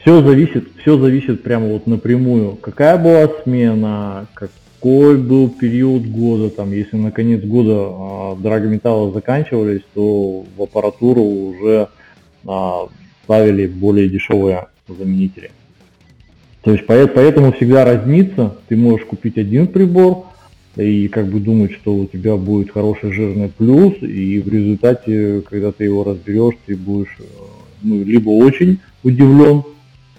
[0.00, 2.56] Все зависит, все зависит прямо вот напрямую.
[2.56, 9.82] Какая была смена, какой был период года, там, если на конец года а, драгометаллы заканчивались,
[9.94, 11.88] то в аппаратуру уже
[12.46, 12.86] а,
[13.24, 15.50] ставили более дешевые заменители.
[16.62, 20.25] То есть поэтому всегда разница, ты можешь купить один прибор
[20.76, 25.72] и как бы думать, что у тебя будет хороший жирный плюс, и в результате, когда
[25.72, 27.16] ты его разберешь, ты будешь
[27.82, 29.62] ну, либо очень удивлен,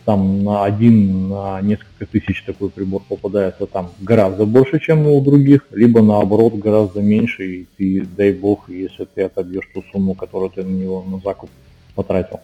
[0.06, 5.68] там на один, на несколько тысяч такой прибор попадается там гораздо больше, чем у других,
[5.72, 10.64] либо наоборот гораздо меньше, и ты, дай бог, если ты отобьешь ту сумму, которую ты
[10.64, 11.50] на него на закуп
[11.94, 12.40] потратил.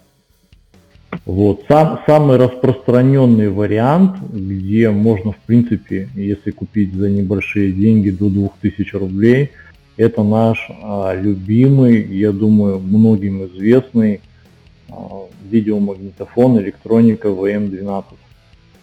[1.26, 1.66] Вот.
[1.68, 8.96] Сам, самый распространенный вариант, где можно, в принципе, если купить за небольшие деньги до 2000
[8.96, 9.52] рублей,
[9.98, 14.22] это наш а, любимый, я думаю, многим известный
[14.90, 18.06] а, видеомагнитофон электроника VM12,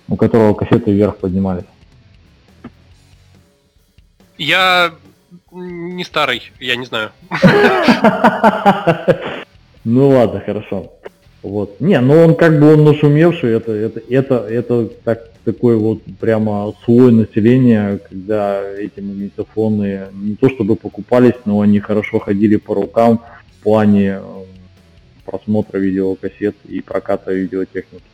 [0.08, 1.64] у которого кассеты вверх поднимались.
[4.38, 4.92] Я
[5.52, 7.10] не старый, я не знаю.
[9.82, 10.92] Ну ладно, хорошо.
[11.42, 11.80] Вот.
[11.80, 16.74] Не, ну он как бы он нашумевший, это, это, это, это так такой вот прямо
[16.84, 23.22] слой населения, когда эти магнитофоны не то чтобы покупались, но они хорошо ходили по рукам
[23.58, 24.44] в плане э,
[25.24, 28.04] просмотра видеокассет и проката видеотехники.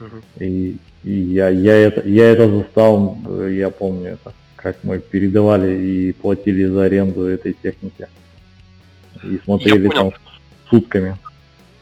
[0.00, 0.22] Uh-huh.
[0.44, 5.78] И, и я, я, это, я это застал, э, я помню это, как мы передавали
[5.80, 8.08] и платили за аренду этой техники.
[9.22, 10.12] И смотрели там
[10.70, 11.16] сутками.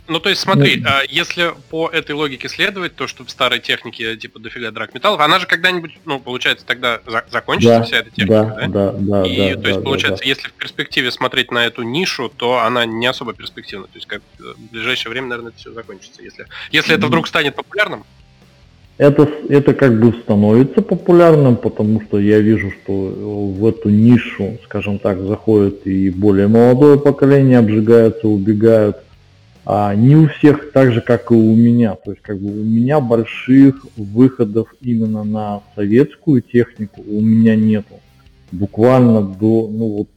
[0.09, 3.59] Ну, то есть, смотри, ну, а, если по этой логике следовать, то, что в старой
[3.59, 7.97] технике, типа, дофига драк металлов, она же когда-нибудь, ну, получается, тогда за- закончится да, вся
[7.99, 8.69] эта техника, да?
[8.69, 9.27] Да, да, да.
[9.27, 10.29] И, да, то есть, да, получается, да.
[10.29, 13.87] если в перспективе смотреть на эту нишу, то она не особо перспективна.
[13.87, 16.23] То есть, как э, в ближайшее время, наверное, это все закончится.
[16.23, 18.05] Если, если это вдруг станет популярным,
[18.99, 24.99] это, это как бы становится популярным, потому что я вижу, что в эту нишу, скажем
[24.99, 28.97] так, заходит и более молодое поколение, обжигаются, убегают.
[29.69, 31.97] А не у всех так же, как и у меня.
[31.97, 38.01] То есть как бы у меня больших выходов именно на советскую технику у меня нету.
[38.53, 40.09] Буквально до, ну вот,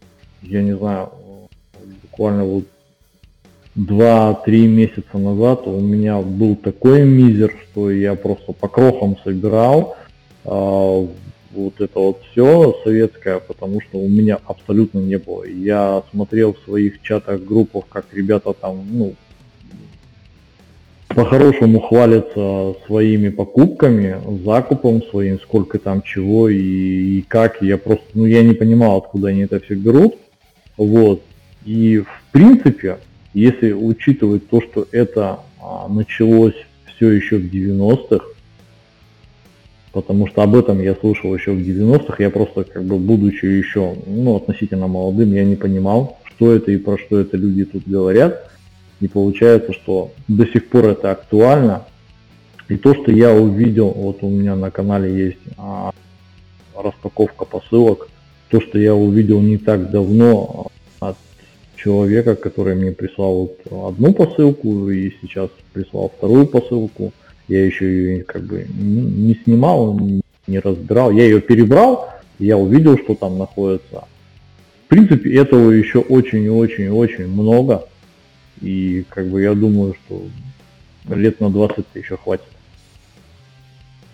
[0.44, 1.10] я не знаю,
[2.04, 2.66] буквально вот
[3.76, 9.96] 2-3 месяца назад у меня был такой мизер, что я просто по крохам собирал
[10.46, 11.08] а,
[11.52, 15.44] вот это вот все советское, потому что у меня абсолютно не было.
[15.46, 19.16] Я смотрел в своих чатах, группах, как ребята там, ну,
[21.20, 27.62] по-хорошему хвалятся своими покупками, закупом своим, сколько там чего и, и как.
[27.62, 30.16] Я просто, ну, я не понимал, откуда они это все берут.
[30.78, 31.22] Вот.
[31.66, 33.00] И в принципе,
[33.34, 36.56] если учитывать то, что это а, началось
[36.96, 38.24] все еще в 90-х,
[39.92, 43.94] потому что об этом я слышал еще в 90-х, я просто как бы будучи еще
[44.08, 48.50] ну, относительно молодым, я не понимал, что это и про что это люди тут говорят.
[49.02, 51.86] И получается, что до сих пор это актуально.
[52.68, 55.92] И то, что я увидел, вот у меня на канале есть а,
[56.76, 58.10] распаковка посылок,
[58.50, 60.70] то, что я увидел не так давно
[61.80, 67.14] человека, который мне прислал вот одну посылку и сейчас прислал вторую посылку.
[67.48, 70.00] Я еще ее как бы не снимал,
[70.48, 71.12] не разбирал.
[71.12, 74.06] Я ее перебрал, я увидел, что там находится.
[74.86, 77.86] В принципе, этого еще очень-очень-очень много.
[78.62, 80.24] И как бы я думаю, что
[81.08, 82.46] лет на 20 еще хватит.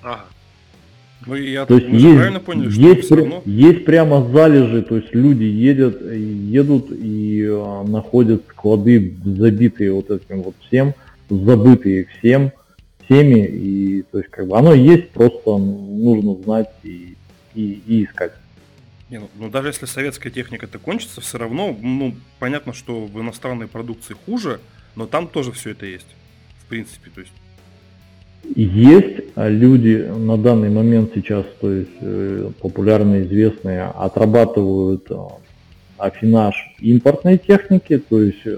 [0.01, 0.25] Ага.
[1.25, 3.41] Ну, я то есть есть, правильно поняли, что есть, равно...
[3.45, 10.43] есть прямо залежи, то есть люди едят, едут и а, находят склады забитые вот этим
[10.43, 10.93] вот всем,
[11.29, 12.51] забытые всем,
[13.03, 17.15] всеми, и то есть как бы оно есть, просто нужно знать и,
[17.55, 18.34] и, и искать.
[19.10, 23.68] Не, ну, ну даже если советская техника-то кончится, все равно, ну, понятно, что в иностранной
[23.68, 24.60] продукции хуже,
[24.96, 26.08] но там тоже все это есть,
[26.63, 27.34] в принципе, то есть
[28.56, 35.15] есть а люди на данный момент сейчас, то есть э, популярные, известные, отрабатывают э,
[35.98, 38.58] афинаж импортной техники, то есть э,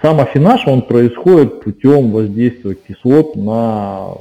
[0.00, 4.12] сам афинаж, он происходит путем воздействия кислот на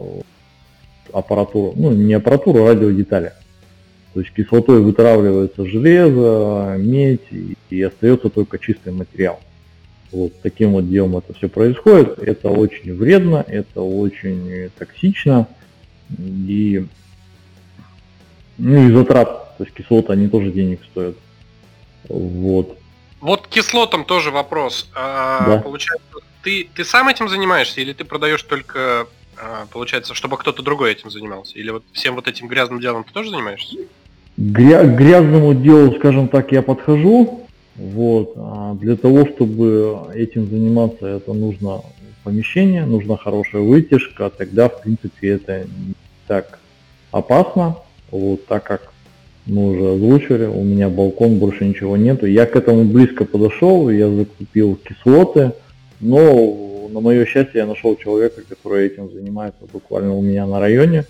[1.12, 3.34] аппаратуру, ну не аппаратуру, а радиодетали.
[4.14, 9.40] То есть кислотой вытравливается железо, медь и, и остается только чистый материал.
[10.12, 12.20] Вот таким вот делом это все происходит.
[12.20, 15.48] Это очень вредно, это очень токсично.
[16.20, 16.86] И,
[18.60, 21.16] ну, и затрат, то есть кислоты, они тоже денег стоят.
[22.08, 22.78] Вот.
[23.20, 24.90] Вот кислотам тоже вопрос.
[24.94, 25.58] А, да.
[25.60, 30.92] Получается, ты, ты сам этим занимаешься или ты продаешь только, а, получается, чтобы кто-то другой
[30.92, 31.58] этим занимался?
[31.58, 33.78] Или вот всем вот этим грязным делом ты тоже занимаешься?
[34.38, 37.42] Гря- грязному делу, скажем так, я подхожу,
[37.76, 38.34] вот.
[38.36, 41.82] А для того, чтобы этим заниматься, это нужно
[42.24, 45.94] помещение, нужна хорошая вытяжка, тогда, в принципе, это не
[46.28, 46.60] так
[47.12, 47.78] опасно,
[48.10, 48.94] вот, так как
[49.46, 52.26] мы уже озвучили, у меня балкон, больше ничего нету.
[52.26, 55.52] Я к этому близко подошел, я закупил кислоты,
[56.00, 61.06] но на мое счастье я нашел человека, который этим занимается буквально у меня на районе.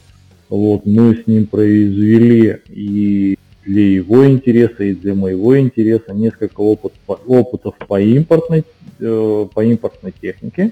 [0.49, 6.93] Вот, мы с ним произвели и для его интереса и для моего интереса несколько опыт,
[7.07, 8.65] опытов по импортной,
[8.99, 10.71] э, по импортной технике.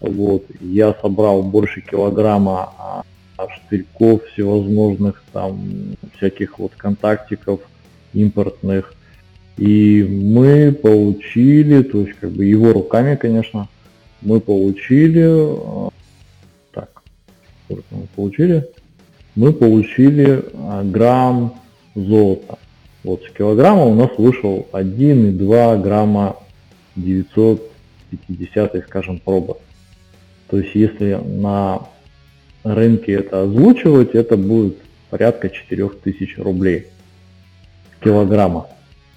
[0.00, 0.46] Вот.
[0.60, 3.04] Я собрал больше килограмма а,
[3.48, 7.60] штырьков всевозможных, там, всяких вот контактиков
[8.12, 8.94] импортных.
[9.58, 13.68] И мы получили, то есть как бы его руками, конечно,
[14.22, 15.90] мы получили, э,
[16.72, 17.02] так,
[17.66, 18.66] сколько мы получили?
[19.34, 21.54] Мы получили э, грамм
[21.94, 22.58] золота.
[23.04, 26.36] Вот с килограмма у нас вышел 1,2 грамма
[26.96, 29.56] 950, скажем, проба.
[30.48, 31.88] То есть если на
[32.62, 34.76] рынке это озвучивать, это будет
[35.10, 36.88] порядка 4000 рублей.
[38.04, 38.68] Килограмма.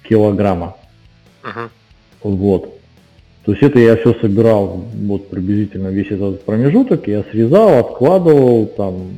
[0.02, 0.76] Килограмма.
[1.42, 1.68] Uh-huh.
[2.22, 2.76] Вот.
[3.44, 9.10] То есть это я все собирал, вот приблизительно весь этот промежуток, я срезал, откладывал, там,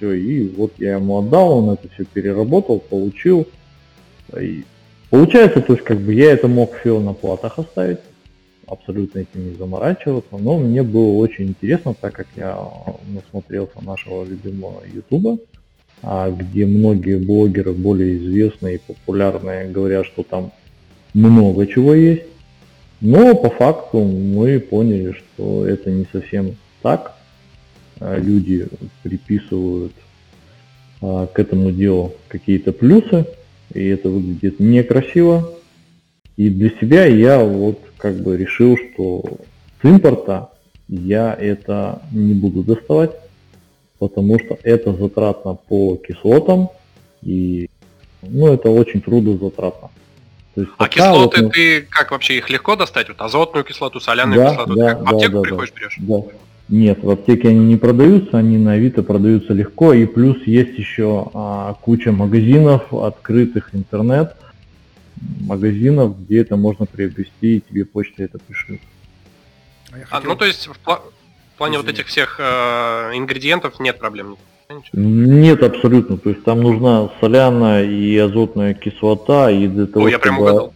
[0.00, 3.46] все, и вот я ему отдал, он это все переработал, получил.
[4.38, 4.64] И
[5.10, 7.98] получается, то есть как бы я это мог все на платах оставить,
[8.66, 12.58] абсолютно этим не заморачиваться, но мне было очень интересно, так как я
[13.08, 15.38] насмотрелся нашего любимого Ютуба,
[16.02, 20.52] а где многие блогеры более известные и популярные говорят, что там
[21.12, 22.24] много чего есть.
[23.00, 27.16] Но по факту мы поняли, что это не совсем так.
[28.00, 28.66] А люди
[29.02, 29.92] приписывают
[31.02, 33.26] а, к этому делу какие-то плюсы,
[33.72, 35.52] и это выглядит некрасиво.
[36.36, 39.22] И для себя я вот как бы решил, что
[39.82, 40.50] с импорта
[40.88, 43.12] я это не буду доставать,
[43.98, 46.70] потому что это затратно по кислотам,
[47.22, 47.68] и
[48.22, 49.90] ну, это очень трудозатратно.
[50.54, 53.08] То есть, а кислоты вот, ты как вообще их легко достать?
[53.08, 55.96] Вот азотную кислоту, соляную да, кислоту, да, ты как в аптеку да, приходишь, да, берешь?
[56.00, 56.22] Да.
[56.70, 61.28] Нет, в аптеке они не продаются, они на Авито продаются легко, и плюс есть еще
[61.34, 64.36] а, куча магазинов, открытых интернет,
[65.40, 68.80] магазинов, где это можно приобрести, и тебе почта это пришлют.
[69.90, 70.06] А, хотел...
[70.10, 71.00] а, ну то есть в, пла-
[71.54, 71.86] в плане Извини.
[71.86, 74.36] вот этих всех э, ингредиентов нет проблем?
[74.92, 76.18] Нет, абсолютно.
[76.18, 80.22] То есть там нужна соляная и азотная кислота, и для того, Ой, я чтобы...
[80.22, 80.74] прям угадал.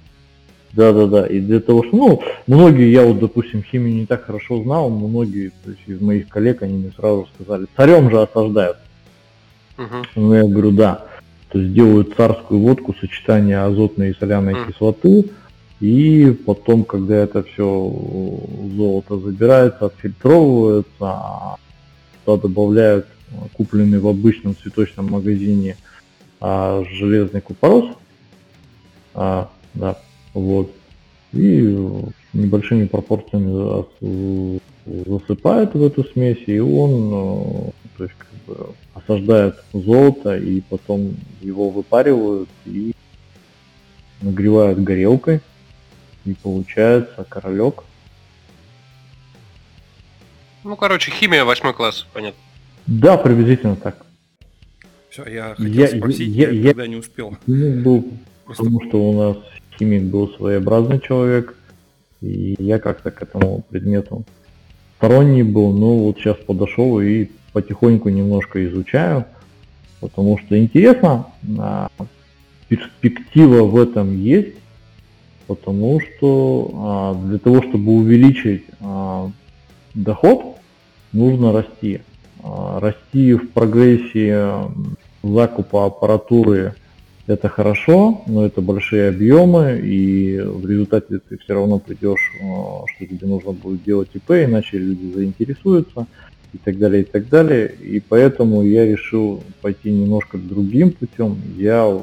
[0.74, 1.26] Да, да, да.
[1.26, 5.52] И для того, что, ну, многие, я вот, допустим, химию не так хорошо знал, многие,
[5.62, 8.78] то есть из моих коллег, они мне сразу сказали, царем же осаждают.
[9.78, 10.06] Угу.
[10.16, 11.04] Ну, я говорю, да.
[11.50, 14.72] То есть делают царскую водку, сочетание азотной и соляной угу.
[14.72, 15.30] кислоты,
[15.80, 17.64] и потом, когда это все
[18.76, 21.56] золото забирается, отфильтровывается, а
[22.24, 23.06] туда добавляют
[23.52, 25.76] купленный в обычном цветочном магазине
[26.40, 27.96] а, железный купорос.
[29.14, 29.98] А, да,
[30.34, 30.70] вот.
[31.32, 31.62] И
[32.32, 33.88] небольшими порциями
[34.84, 41.70] засыпают в эту смесь, и он то есть, как бы, осаждает золото, и потом его
[41.70, 42.92] выпаривают и
[44.20, 45.40] нагревают горелкой,
[46.24, 47.84] и получается королек.
[50.64, 52.40] Ну, короче, химия восьмой класс, понятно.
[52.86, 54.04] Да, приблизительно так.
[55.10, 57.36] Все, я хотел я, спросить, я, я, я не успел.
[57.46, 58.04] Был,
[58.44, 58.64] Просто...
[58.64, 59.36] Потому что у нас
[59.78, 61.56] химик был своеобразный человек,
[62.20, 64.24] и я как-то к этому предмету
[64.96, 69.26] сторонний был, но вот сейчас подошел и потихоньку немножко изучаю,
[70.00, 71.26] потому что интересно,
[71.58, 71.88] а,
[72.68, 74.56] перспектива в этом есть,
[75.46, 79.30] потому что а, для того, чтобы увеличить а,
[79.94, 80.56] доход,
[81.12, 82.00] нужно расти.
[82.42, 84.68] Расти в прогрессии
[85.22, 86.74] закупа аппаратуры
[87.26, 93.06] это хорошо, но это большие объемы, и в результате ты все равно придешь, а, что
[93.06, 96.06] тебе нужно будет делать ИП, иначе люди заинтересуются
[96.52, 97.74] и так далее, и так далее.
[97.80, 101.40] И поэтому я решил пойти немножко другим путем.
[101.56, 101.98] Я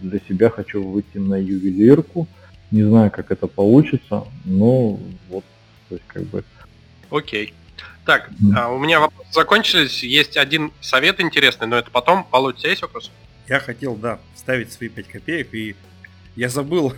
[0.00, 2.26] для себя хочу выйти на ювелирку.
[2.70, 4.98] Не знаю, как это получится, но
[5.28, 5.44] вот,
[5.88, 6.44] то есть как бы...
[7.10, 7.54] Окей.
[8.04, 10.02] Так, а у меня вопросы закончились.
[10.02, 12.26] Есть один совет интересный, но это потом.
[12.30, 13.10] Володь, у тебя есть вопрос?
[13.48, 14.18] Я хотел, да,
[14.48, 15.76] вставить свои 5 копеек, и
[16.34, 16.94] я забыл,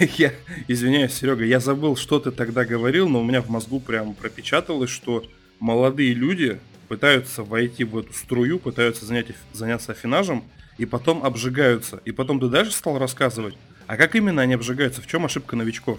[0.16, 0.32] я
[0.68, 4.88] извиняюсь, Серега, я забыл, что ты тогда говорил, но у меня в мозгу прям пропечаталось,
[4.88, 5.22] что
[5.60, 10.44] молодые люди пытаются войти в эту струю, пытаются занять, заняться афинажем,
[10.78, 12.00] и потом обжигаются.
[12.06, 13.54] И потом ты дальше стал рассказывать,
[13.86, 15.98] а как именно они обжигаются, в чем ошибка новичков?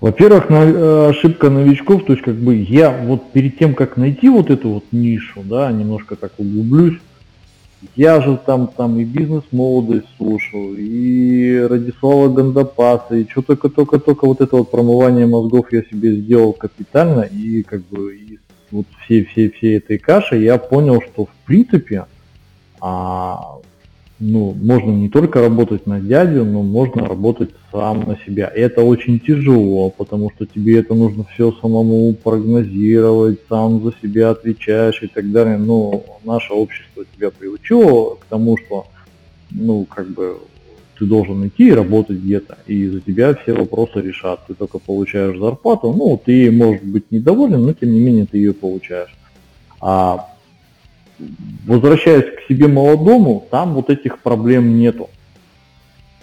[0.00, 4.50] Во-первых, э, ошибка новичков, то есть как бы я вот перед тем, как найти вот
[4.50, 6.98] эту вот нишу, да, немножко так углублюсь,
[7.96, 14.56] я же там, там и бизнес-молодость слушал, и Радислава Гандапаса, и что только-только-только вот это
[14.56, 18.38] вот промывание мозгов я себе сделал капитально, и как бы из
[18.70, 22.06] вот всей, всей, всей этой каши я понял, что в принципе
[22.80, 23.58] а,
[24.20, 28.48] ну, можно не только работать на дядю, но можно работать сам на себя.
[28.48, 34.30] И это очень тяжело, потому что тебе это нужно все самому прогнозировать, сам за себя
[34.30, 35.56] отвечаешь и так далее.
[35.56, 38.86] Но наше общество тебя приучило к тому, что,
[39.50, 40.36] ну, как бы,
[40.98, 44.46] ты должен идти и работать где-то, и за тебя все вопросы решат.
[44.46, 48.52] Ты только получаешь зарплату, ну, ты можешь быть недоволен, но тем не менее ты ее
[48.52, 49.16] получаешь.
[49.80, 50.26] А
[51.66, 55.08] возвращаясь к себе молодому, там вот этих проблем нету.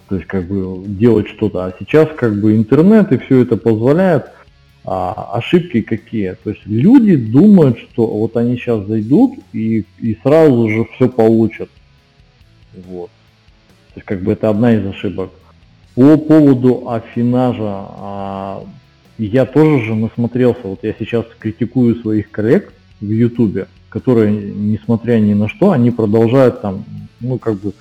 [0.09, 1.65] То есть как бы делать что-то.
[1.65, 4.31] А сейчас как бы интернет и все это позволяет
[4.89, 6.35] А, ошибки какие?
[6.41, 11.69] То есть люди думают, что вот они сейчас зайдут и, и сразу же все получат.
[12.73, 13.09] Вот.
[13.93, 15.31] То есть как бы это одна из ошибок.
[15.93, 17.59] По поводу афинажа,
[17.99, 18.63] а,
[19.17, 22.71] я тоже же насмотрелся, вот я сейчас критикую своих коллег
[23.01, 26.85] в Ютубе, которые, несмотря ни на что, они продолжают там,
[27.19, 27.73] ну как бы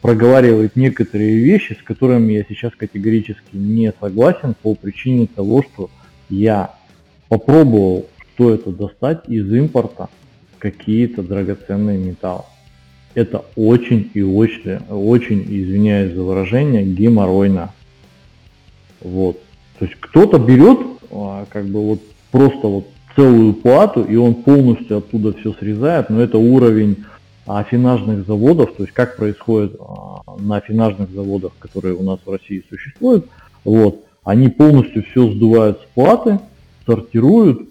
[0.00, 5.88] проговаривать некоторые вещи, с которыми я сейчас категорически не согласен по причине того, что
[6.28, 6.74] я
[7.28, 10.08] попробовал, что это достать из импорта
[10.58, 12.44] какие-то драгоценные металлы.
[13.14, 17.72] Это очень и очень, очень, извиняюсь за выражение, геморройно.
[19.00, 19.40] Вот.
[19.78, 24.98] То есть кто-то берет а, как бы вот просто вот целую плату и он полностью
[24.98, 27.04] оттуда все срезает, но это уровень
[27.46, 32.64] афинажных заводов, то есть как происходит а, на афинажных заводах, которые у нас в России
[32.68, 33.26] существуют.
[33.64, 36.40] Вот они полностью все сдувают с платы,
[36.86, 37.68] сортируют,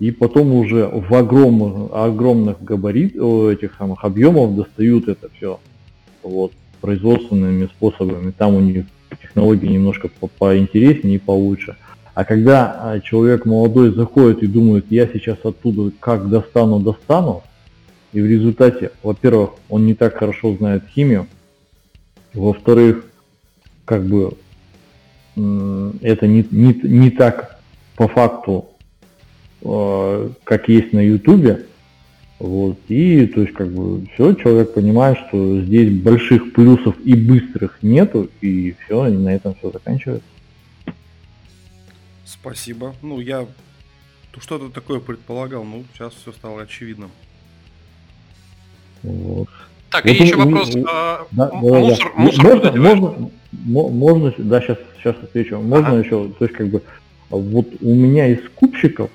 [0.00, 5.60] и потом уже в огромных, огромных габарит, этих самых объемов достают это все
[6.24, 8.32] вот, производственными способами.
[8.36, 8.86] Там у них
[9.20, 11.76] технологии немножко по поинтереснее и получше.
[12.14, 17.42] А когда а, человек молодой заходит и думает, я сейчас оттуда как достану, достану,
[18.12, 21.26] и в результате, во-первых, он не так хорошо знает химию,
[22.34, 23.06] во-вторых,
[23.86, 24.34] как бы
[25.34, 27.58] это не, не, не так
[27.96, 28.66] по факту,
[29.62, 31.64] э, как есть на ютубе.
[32.38, 37.78] Вот, и то есть как бы все, человек понимает, что здесь больших плюсов и быстрых
[37.82, 40.26] нету, и все, и на этом все заканчивается.
[42.32, 42.94] Спасибо.
[43.02, 43.46] Ну, я
[44.38, 47.10] что-то такое предполагал, ну, сейчас все стало очевидным.
[49.02, 49.48] Вот.
[49.90, 50.74] Так, вот и еще вопрос.
[50.88, 52.22] А, да, мусор, да.
[52.22, 55.58] мусор можно, можно, можно, да, сейчас, сейчас отвечу.
[55.58, 55.98] Можно ага.
[55.98, 56.82] еще, то есть как бы,
[57.28, 59.10] вот у меня из кубчиков,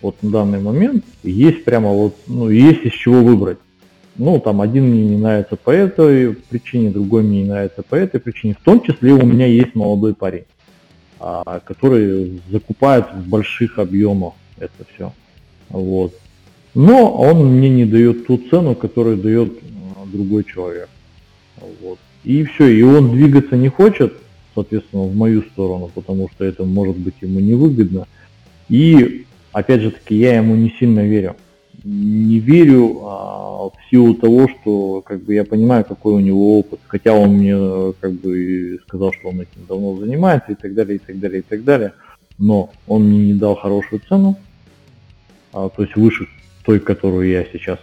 [0.00, 3.58] вот на данный момент, есть прямо вот, ну, есть из чего выбрать.
[4.16, 8.20] Ну, там один мне не нравится по этой причине, другой мне не нравится по этой
[8.20, 8.54] причине.
[8.54, 10.44] В том числе у меня есть молодой парень,
[11.24, 15.12] а, который закупает в больших объемах это все.
[15.68, 16.12] Вот.
[16.74, 19.52] Но он мне не дает ту цену, которую дает
[19.96, 20.88] а, другой человек.
[21.80, 22.00] Вот.
[22.24, 24.14] И все, и он двигаться не хочет,
[24.52, 28.08] соответственно, в мою сторону, потому что это может быть ему невыгодно.
[28.68, 31.36] И, опять же таки, я ему не сильно верю.
[31.84, 36.80] Не верю а, в силу того, что как бы я понимаю, какой у него опыт.
[36.86, 40.98] Хотя он мне как бы сказал, что он этим давно занимается и так далее, и
[40.98, 41.92] так далее, и так далее.
[42.38, 44.36] Но он мне не дал хорошую цену,
[45.52, 46.28] а, то есть выше
[46.64, 47.78] той, которую я сейчас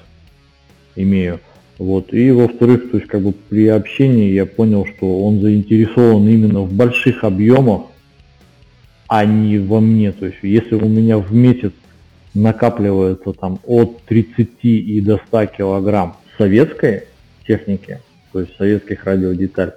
[0.95, 1.39] имею.
[1.78, 2.14] Вот.
[2.14, 6.74] И во-вторых, то есть как бы при общении я понял, что он заинтересован именно в
[6.74, 7.84] больших объемах,
[9.08, 10.12] а не во мне.
[10.12, 11.72] То есть если у меня в месяц
[12.34, 17.05] накапливается там от 30 и до 100 килограмм советской
[17.47, 17.99] техники,
[18.32, 19.73] то есть советских радиодеталей,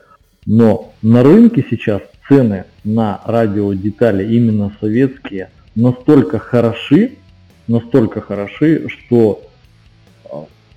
[0.46, 7.12] но на рынке сейчас цены на радиодетали именно советские настолько хороши,
[7.66, 9.42] настолько хороши, что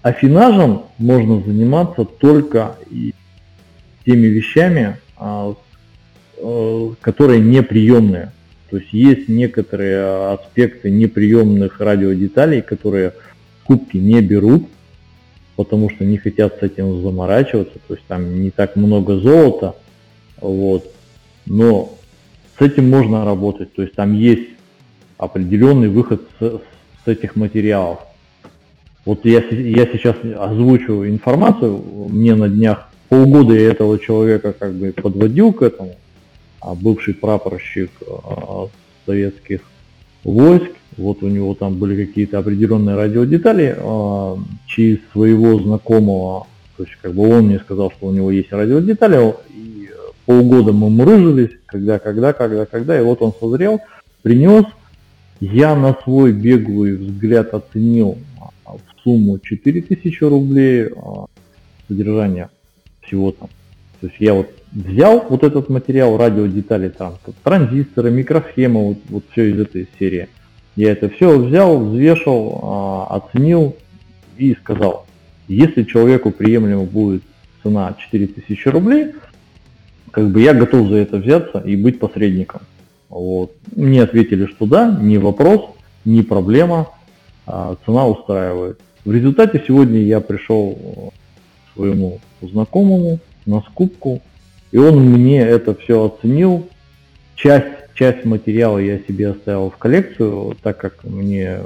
[0.05, 2.75] Афинажем можно заниматься только
[4.05, 5.55] теми вещами, а,
[6.37, 8.31] э, которые неприемные.
[8.75, 13.13] То есть есть некоторые аспекты неприемных радиодеталей, которые
[13.63, 14.63] кубки не берут,
[15.55, 19.77] потому что не хотят с этим заморачиваться, то есть там не так много золота,
[20.41, 20.91] вот.
[21.45, 21.97] Но
[22.59, 24.49] с этим можно работать, то есть там есть
[25.17, 26.59] определенный выход с,
[27.05, 27.99] с этих материалов.
[29.05, 34.91] Вот я, я сейчас озвучу информацию, мне на днях полгода я этого человека как бы
[34.91, 36.04] подводил к этому, а
[36.73, 38.67] бывший прапорщик а,
[39.05, 39.61] советских
[40.23, 44.37] войск, вот у него там были какие-то определенные радиодетали, а,
[44.67, 46.47] через своего знакомого,
[46.77, 49.89] то есть как бы он мне сказал, что у него есть радиодетали, и
[50.25, 53.81] полгода мы мурыжились, когда, когда, когда, когда, и вот он созрел,
[54.23, 54.65] принес,
[55.39, 58.17] я на свой беглый взгляд оценил
[59.05, 61.25] сумму 4000 рублей а,
[61.87, 62.49] содержания
[63.01, 63.49] всего там.
[64.01, 69.49] То есть я вот взял вот этот материал, радиодетали там, транзисторы, микросхемы, вот, вот все
[69.51, 70.27] из этой серии.
[70.75, 73.75] Я это все взял, взвешивал, а, оценил
[74.37, 75.05] и сказал,
[75.47, 77.23] если человеку приемлемо будет
[77.63, 79.13] цена 4000 рублей,
[80.11, 82.61] как бы я готов за это взяться и быть посредником.
[83.09, 83.53] Вот.
[83.73, 85.61] Мне ответили, что да, не вопрос,
[86.03, 86.89] не проблема,
[87.47, 88.79] а цена устраивает.
[89.05, 94.21] В результате сегодня я пришел к своему знакомому на скупку,
[94.71, 96.69] и он мне это все оценил.
[97.35, 101.59] Часть часть материала я себе оставил в коллекцию, так как мне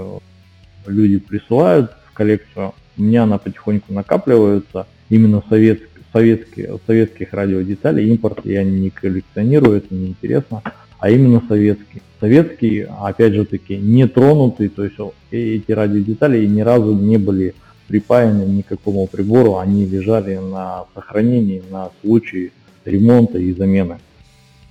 [0.86, 5.82] люди присылают в коллекцию, у меня она потихоньку накапливается, именно совет,
[6.14, 10.62] советские, советских радиодеталей, импорт я не коллекционирую, это не интересно,
[11.00, 12.02] а именно советский.
[12.20, 14.97] Советский, опять же таки, не тронутый, то есть
[15.32, 17.56] эти радиодетали ни разу не были
[17.88, 22.52] припаяны ни к какому прибору, они лежали на сохранении на случай
[22.86, 24.00] ремонта и замены.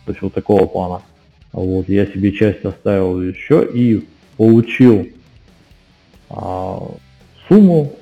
[0.04, 1.02] То есть вот такого плана.
[1.52, 4.06] Вот, я себе часть оставил еще и
[4.36, 5.08] получил
[6.30, 6.82] а,
[7.48, 7.92] сумму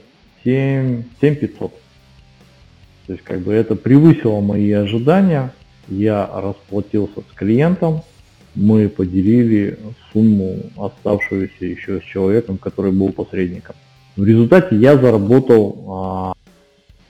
[0.45, 1.73] 7, 7500.
[3.07, 5.53] То есть как бы это превысило мои ожидания.
[5.89, 8.03] Я расплатился с клиентом,
[8.57, 9.79] мы поделили
[10.13, 13.77] сумму оставшуюся еще с человеком, который был посредником.
[14.17, 16.33] В результате я заработал а,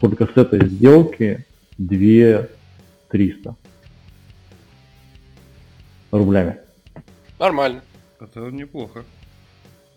[0.00, 1.44] только с этой сделки
[3.16, 3.56] 2300
[6.12, 6.56] рублями.
[7.38, 7.82] Нормально.
[8.20, 9.04] Это неплохо.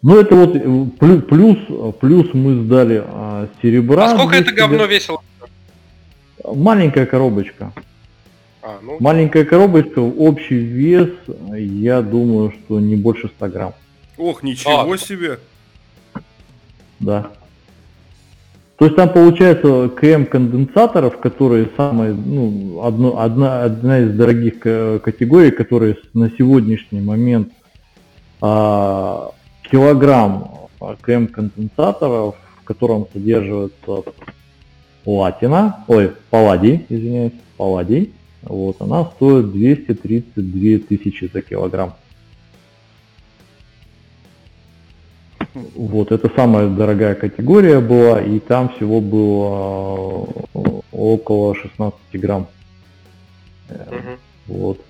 [0.01, 1.57] Ну это вот э, плюс, плюс,
[1.99, 4.11] плюс мы сдали а, серебра.
[4.11, 5.21] А сколько это говно весило?
[6.43, 7.73] Маленькая коробочка.
[8.61, 8.97] А, ну...
[8.99, 11.09] Маленькая коробочка, общий вес,
[11.53, 13.73] я думаю, что не больше 100 грамм.
[14.17, 15.39] Ох, ничего а, себе!
[16.99, 17.31] Да.
[18.79, 25.51] То есть там получается КМ конденсаторов, которые самые, ну, одно, одна, одна из дорогих категорий,
[25.51, 27.51] которые на сегодняшний момент
[28.41, 29.31] а,
[29.69, 30.69] килограмм
[31.01, 34.03] КМ конденсаторов, в котором содержится
[35.03, 38.13] платина, ой, палладий, извиняюсь, палладий,
[38.43, 41.95] вот, она стоит 232 тысячи за килограмм.
[45.53, 52.47] Вот, это самая дорогая категория была, и там всего было э, около 16 грамм.
[53.69, 54.17] Угу.
[54.47, 54.81] Вот.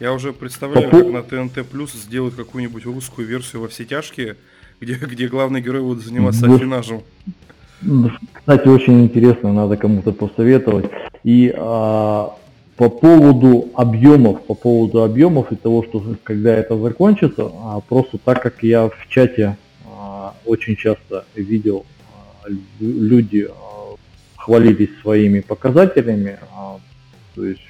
[0.00, 0.98] Я уже представляю, По...
[0.98, 4.36] как на ТНТ Плюс сделают какую-нибудь русскую версию во все тяжкие,
[4.80, 6.54] где, где главный герой будет заниматься да.
[6.54, 7.02] афинажем.
[8.32, 10.90] Кстати, очень интересно, надо кому-то посоветовать.
[11.24, 12.34] И а,
[12.76, 18.42] по поводу объемов, по поводу объемов и того, что когда это закончится, а, просто так
[18.42, 19.56] как я в чате
[20.44, 22.48] очень часто видел, а,
[22.80, 23.96] люди а,
[24.36, 26.78] хвалились своими показателями, а,
[27.34, 27.62] то есть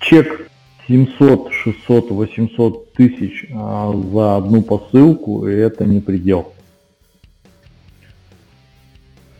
[0.00, 0.48] чек
[0.86, 6.52] 700, 600, 800 тысяч за одну посылку, и это не предел.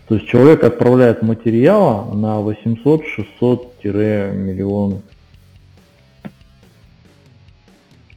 [0.09, 5.01] То есть человек отправляет материала на 800-600-миллион.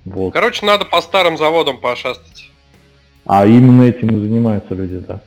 [0.05, 0.33] Вот.
[0.33, 2.46] Короче, надо по старым заводам пошастать.
[3.27, 5.19] А именно этим и занимаются люди, да.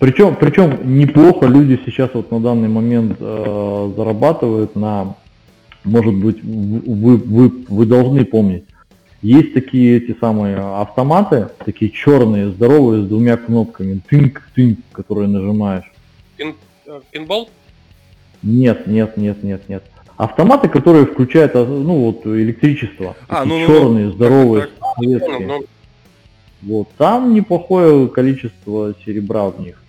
[0.00, 5.16] Причем, причем неплохо люди сейчас вот на данный момент э, зарабатывают на,
[5.84, 8.64] может быть, вы, вы, вы должны помнить,
[9.22, 15.90] есть такие эти самые автоматы, такие черные, здоровые, с двумя кнопками, тынк-тынк, которые нажимаешь.
[16.36, 16.54] Пин,
[16.86, 17.50] э, пинбол?
[18.42, 19.84] Нет, нет, нет, нет, нет.
[20.16, 23.16] Автоматы, которые включают, а, ну вот, электричество.
[23.28, 24.94] А, ну, черные, ну, здоровые, так, так.
[24.96, 25.46] советские.
[25.46, 25.64] Ну, ну.
[26.62, 29.80] Вот, там неплохое количество серебра в них.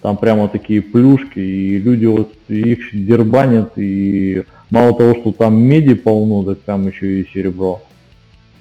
[0.00, 5.94] Там прямо такие плюшки, и люди вот их дербанят, и мало того, что там меди
[5.94, 7.80] полно, так там еще и серебро.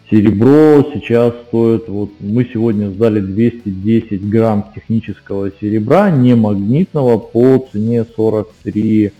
[0.09, 8.03] Серебро сейчас стоит, вот мы сегодня сдали 210 грамм технического серебра, не магнитного, по цене
[8.03, 9.13] 43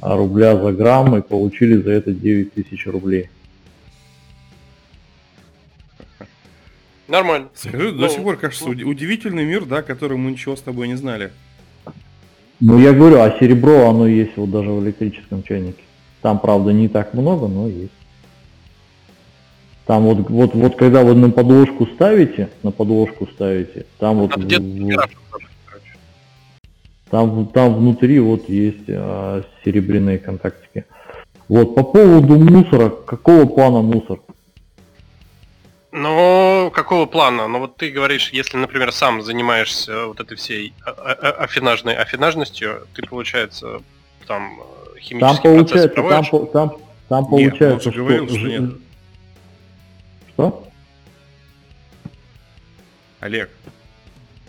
[0.00, 3.30] рубля за грамм и получили за это 9 тысяч рублей.
[7.12, 7.48] Нормально.
[7.54, 10.88] Скажи, ну, до сих пор кажется ну, удивительный мир, да, который мы ничего с тобой
[10.88, 11.30] не знали.
[12.58, 15.82] Ну я говорю, а серебро оно есть вот даже в электрическом чайнике.
[16.22, 17.92] Там, правда, не так много, но есть.
[19.84, 25.10] Там вот, вот, вот когда вы на подложку ставите, на подложку ставите, там вот, вот
[27.10, 30.86] там, там внутри вот есть а, серебряные контактики.
[31.46, 34.20] Вот по поводу мусора, какого плана мусор?
[35.92, 37.48] Ну, какого плана?
[37.48, 43.82] Ну вот ты говоришь, если, например, сам занимаешься вот этой всей афинажной афинажностью, ты, получается,
[44.26, 44.58] там
[44.98, 46.28] химический там получается, проводишь?
[46.30, 46.76] Там, там,
[47.08, 48.74] там получается, нет, что, говорил, что нет.
[50.32, 50.68] Что?
[53.20, 53.50] Олег.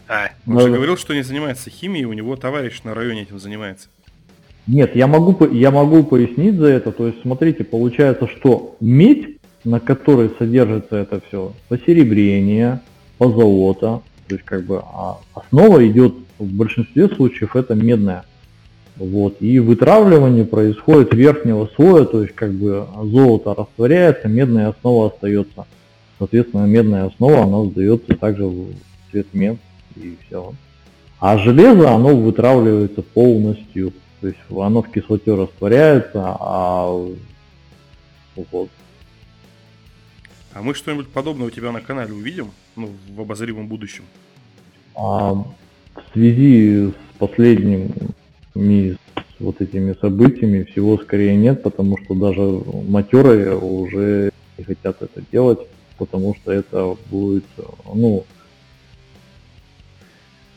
[0.07, 0.29] А.
[0.47, 3.89] Он же говорил, что не занимается химией, у него товарищ на районе этим занимается.
[4.65, 6.93] Нет, я могу, я могу пояснить за это.
[6.93, 12.82] То есть, смотрите, получается, что медь, на которой содержится это все, посеребрение,
[13.18, 18.26] позолота, то есть как бы а основа идет в большинстве случаев это медная.
[18.95, 19.41] Вот.
[19.41, 25.66] И вытравливание происходит верхнего слоя, то есть как бы золото растворяется, медная основа остается.
[26.20, 28.68] Соответственно, медная основа, она сдается также в
[29.09, 29.57] цвет мед
[29.95, 30.53] и все.
[31.20, 33.93] А железо, оно вытравливается полностью.
[34.22, 36.88] То есть оно в кислоте растворяется, а
[38.51, 38.70] вот.
[40.54, 44.04] А мы что-нибудь подобное у тебя на канале увидим, ну, в обозримом будущем?
[44.95, 48.97] А, в связи с последними
[49.39, 52.41] вот этими событиями всего скорее нет, потому что даже
[52.88, 55.60] матерые уже не хотят это делать,
[55.97, 57.45] потому что это будет,
[57.91, 58.24] ну...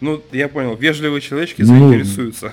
[0.03, 2.53] Ну, я понял, вежливые человечки ну, заинтересуются.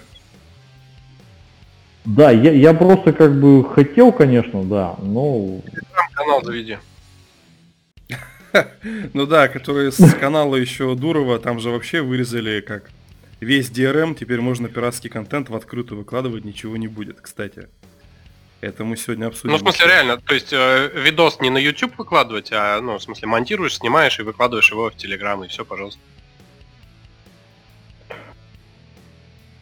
[2.05, 5.59] Да, я, я просто как бы хотел, конечно, да, но...
[6.13, 6.77] канал заведи.
[9.13, 12.89] Ну да, которые с канала еще Дурова, там же вообще вырезали как
[13.39, 17.67] весь DRM, теперь можно пиратский контент в открытую выкладывать, ничего не будет, кстати.
[18.61, 19.51] Это мы сегодня обсудим.
[19.51, 23.03] Ну, в смысле, реально, то есть э, видос не на YouTube выкладывать, а, ну, в
[23.03, 25.99] смысле, монтируешь, снимаешь и выкладываешь его в Telegram, и все, пожалуйста.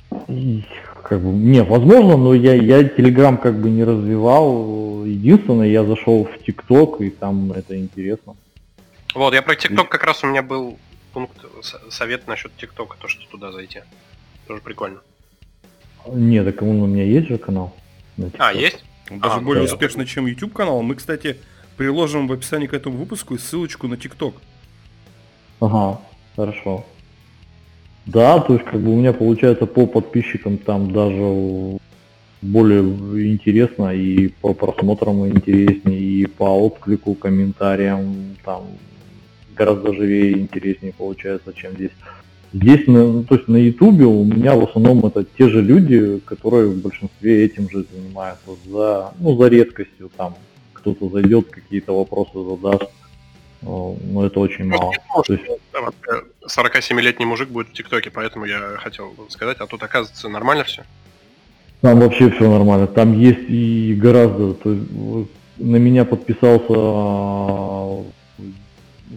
[0.07, 5.03] Как бы, не, возможно, но я, я Telegram как бы не развивал.
[5.03, 8.35] Единственное, я зашел в TikTok, и там это интересно.
[9.13, 10.77] Вот, я про ТикТок как раз у меня был
[11.13, 11.37] пункт
[11.89, 13.81] совет насчет ТикТока, то, что туда зайти.
[14.47, 15.01] Тоже прикольно.
[16.07, 17.75] Нет, так он у меня есть же канал.
[18.37, 18.83] А, есть?
[19.09, 20.81] Даже а, более да, успешный, чем YouTube канал.
[20.81, 21.37] Мы, кстати,
[21.77, 24.35] приложим в описании к этому выпуску ссылочку на ТикТок.
[25.59, 26.01] Ага,
[26.35, 26.85] хорошо.
[28.05, 31.79] Да, то есть как бы у меня получается по подписчикам там даже
[32.41, 32.81] более
[33.31, 38.63] интересно и по просмотрам интереснее, и по отклику, комментариям там
[39.61, 41.91] гораздо живее и интереснее получается, чем здесь.
[42.53, 46.67] Здесь, ну, то есть на Ютубе у меня в основном это те же люди, которые
[46.67, 48.49] в большинстве этим же занимаются.
[48.65, 50.35] За, ну, за редкостью там
[50.73, 52.91] кто-то зайдет, какие-то вопросы задаст.
[53.61, 54.91] Но это очень ну, мало.
[55.25, 55.45] То есть...
[56.57, 60.83] 47-летний мужик будет в ТикТоке, поэтому я хотел сказать, а тут оказывается нормально все.
[61.81, 62.87] Там вообще все нормально.
[62.87, 64.55] Там есть и гораздо.
[64.55, 64.91] То есть,
[65.57, 66.73] на меня подписался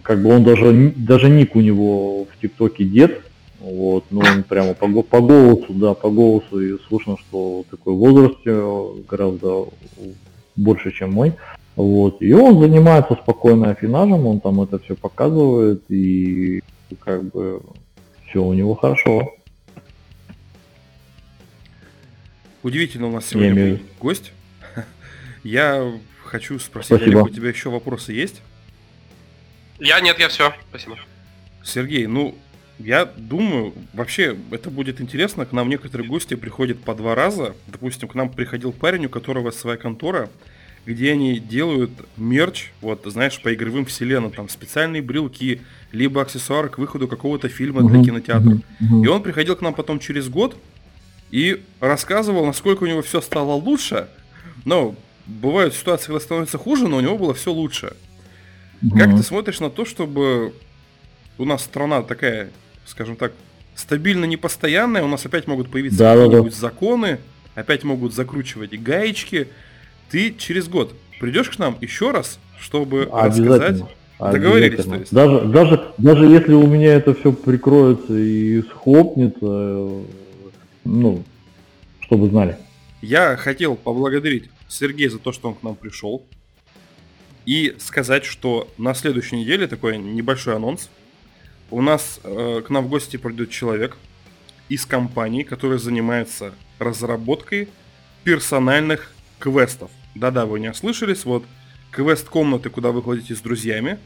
[0.03, 3.21] как бы он даже, даже ник у него в ТикТоке дед,
[3.59, 8.37] вот, но он прямо по, по голосу, да, по голосу и слышно, что такой возраст
[9.07, 9.67] гораздо
[10.55, 11.33] больше, чем мой.
[11.75, 16.63] Вот, и он занимается спокойно афинажем, он там это все показывает, и
[16.99, 17.61] как бы
[18.27, 19.33] все у него хорошо.
[22.63, 24.31] Удивительно у нас сегодня был гость.
[25.43, 25.91] Я
[26.23, 27.21] хочу спросить, Спасибо.
[27.21, 28.41] Олег, у тебя еще вопросы есть?
[29.79, 30.53] Я нет, я все.
[30.69, 30.97] Спасибо.
[31.63, 32.35] Сергей, ну,
[32.79, 35.45] я думаю, вообще это будет интересно.
[35.45, 37.55] К нам некоторые гости приходят по два раза.
[37.67, 40.29] Допустим, к нам приходил парень, у которого своя контора,
[40.85, 45.61] где они делают мерч, вот, знаешь, по игровым вселенным, там специальные брелки,
[45.91, 48.59] либо аксессуары к выходу какого-то фильма для кинотеатра.
[48.79, 50.55] И он приходил к нам потом через год
[51.31, 54.07] и рассказывал, насколько у него все стало лучше.
[54.63, 54.95] Но
[55.25, 57.95] бывают ситуации, когда становится хуже, но у него было все лучше.
[58.83, 58.97] Угу.
[58.97, 60.53] Как ты смотришь на то, чтобы
[61.37, 62.49] у нас страна такая,
[62.85, 63.33] скажем так,
[63.75, 66.61] стабильно непостоянная, у нас опять могут появиться да, какие-нибудь да, да.
[66.61, 67.19] законы,
[67.55, 69.47] опять могут закручивать гаечки.
[70.09, 73.83] Ты через год придешь к нам еще раз, чтобы рассказать.
[74.17, 75.13] Договорились, то есть.
[75.13, 79.89] Даже, даже, даже если у меня это все прикроется и схлопнется,
[80.85, 81.23] ну,
[81.99, 82.57] чтобы знали.
[83.01, 86.23] Я хотел поблагодарить Сергея за то, что он к нам пришел.
[87.45, 90.89] И сказать, что на следующей неделе такой небольшой анонс.
[91.71, 93.97] У нас э, к нам в гости придет человек
[94.69, 97.69] из компании, который занимается разработкой
[98.23, 99.91] персональных квестов.
[100.15, 101.43] Да-да, вы не ослышались, вот
[101.91, 103.99] квест-комнаты, куда вы ходите с друзьями.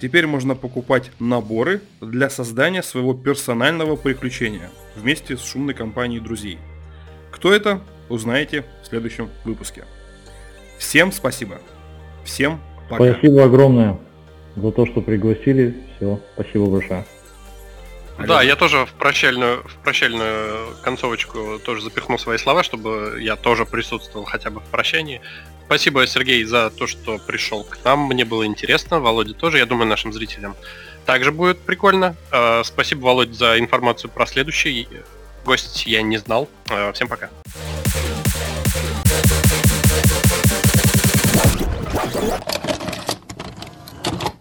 [0.00, 6.58] Теперь можно покупать наборы для создания своего персонального приключения вместе с шумной компанией друзей.
[7.30, 9.84] Кто это, узнаете в следующем выпуске.
[10.78, 11.60] Всем спасибо.
[12.24, 12.60] Всем
[12.98, 13.14] Пока.
[13.14, 13.98] Спасибо огромное
[14.54, 15.74] за то, что пригласили.
[15.96, 17.06] Все, спасибо большое.
[18.18, 23.64] Да, я тоже в прощальную, в прощальную концовочку тоже запихнул свои слова, чтобы я тоже
[23.64, 25.22] присутствовал хотя бы в прощании.
[25.64, 28.00] Спасибо, Сергей, за то, что пришел к нам.
[28.00, 29.00] Мне было интересно.
[29.00, 30.54] Володя тоже, я думаю, нашим зрителям
[31.06, 32.14] также будет прикольно.
[32.30, 34.86] Э, спасибо, Володя, за информацию про следующий
[35.46, 35.86] гость.
[35.86, 36.46] Я не знал.
[36.70, 37.30] Э, всем пока.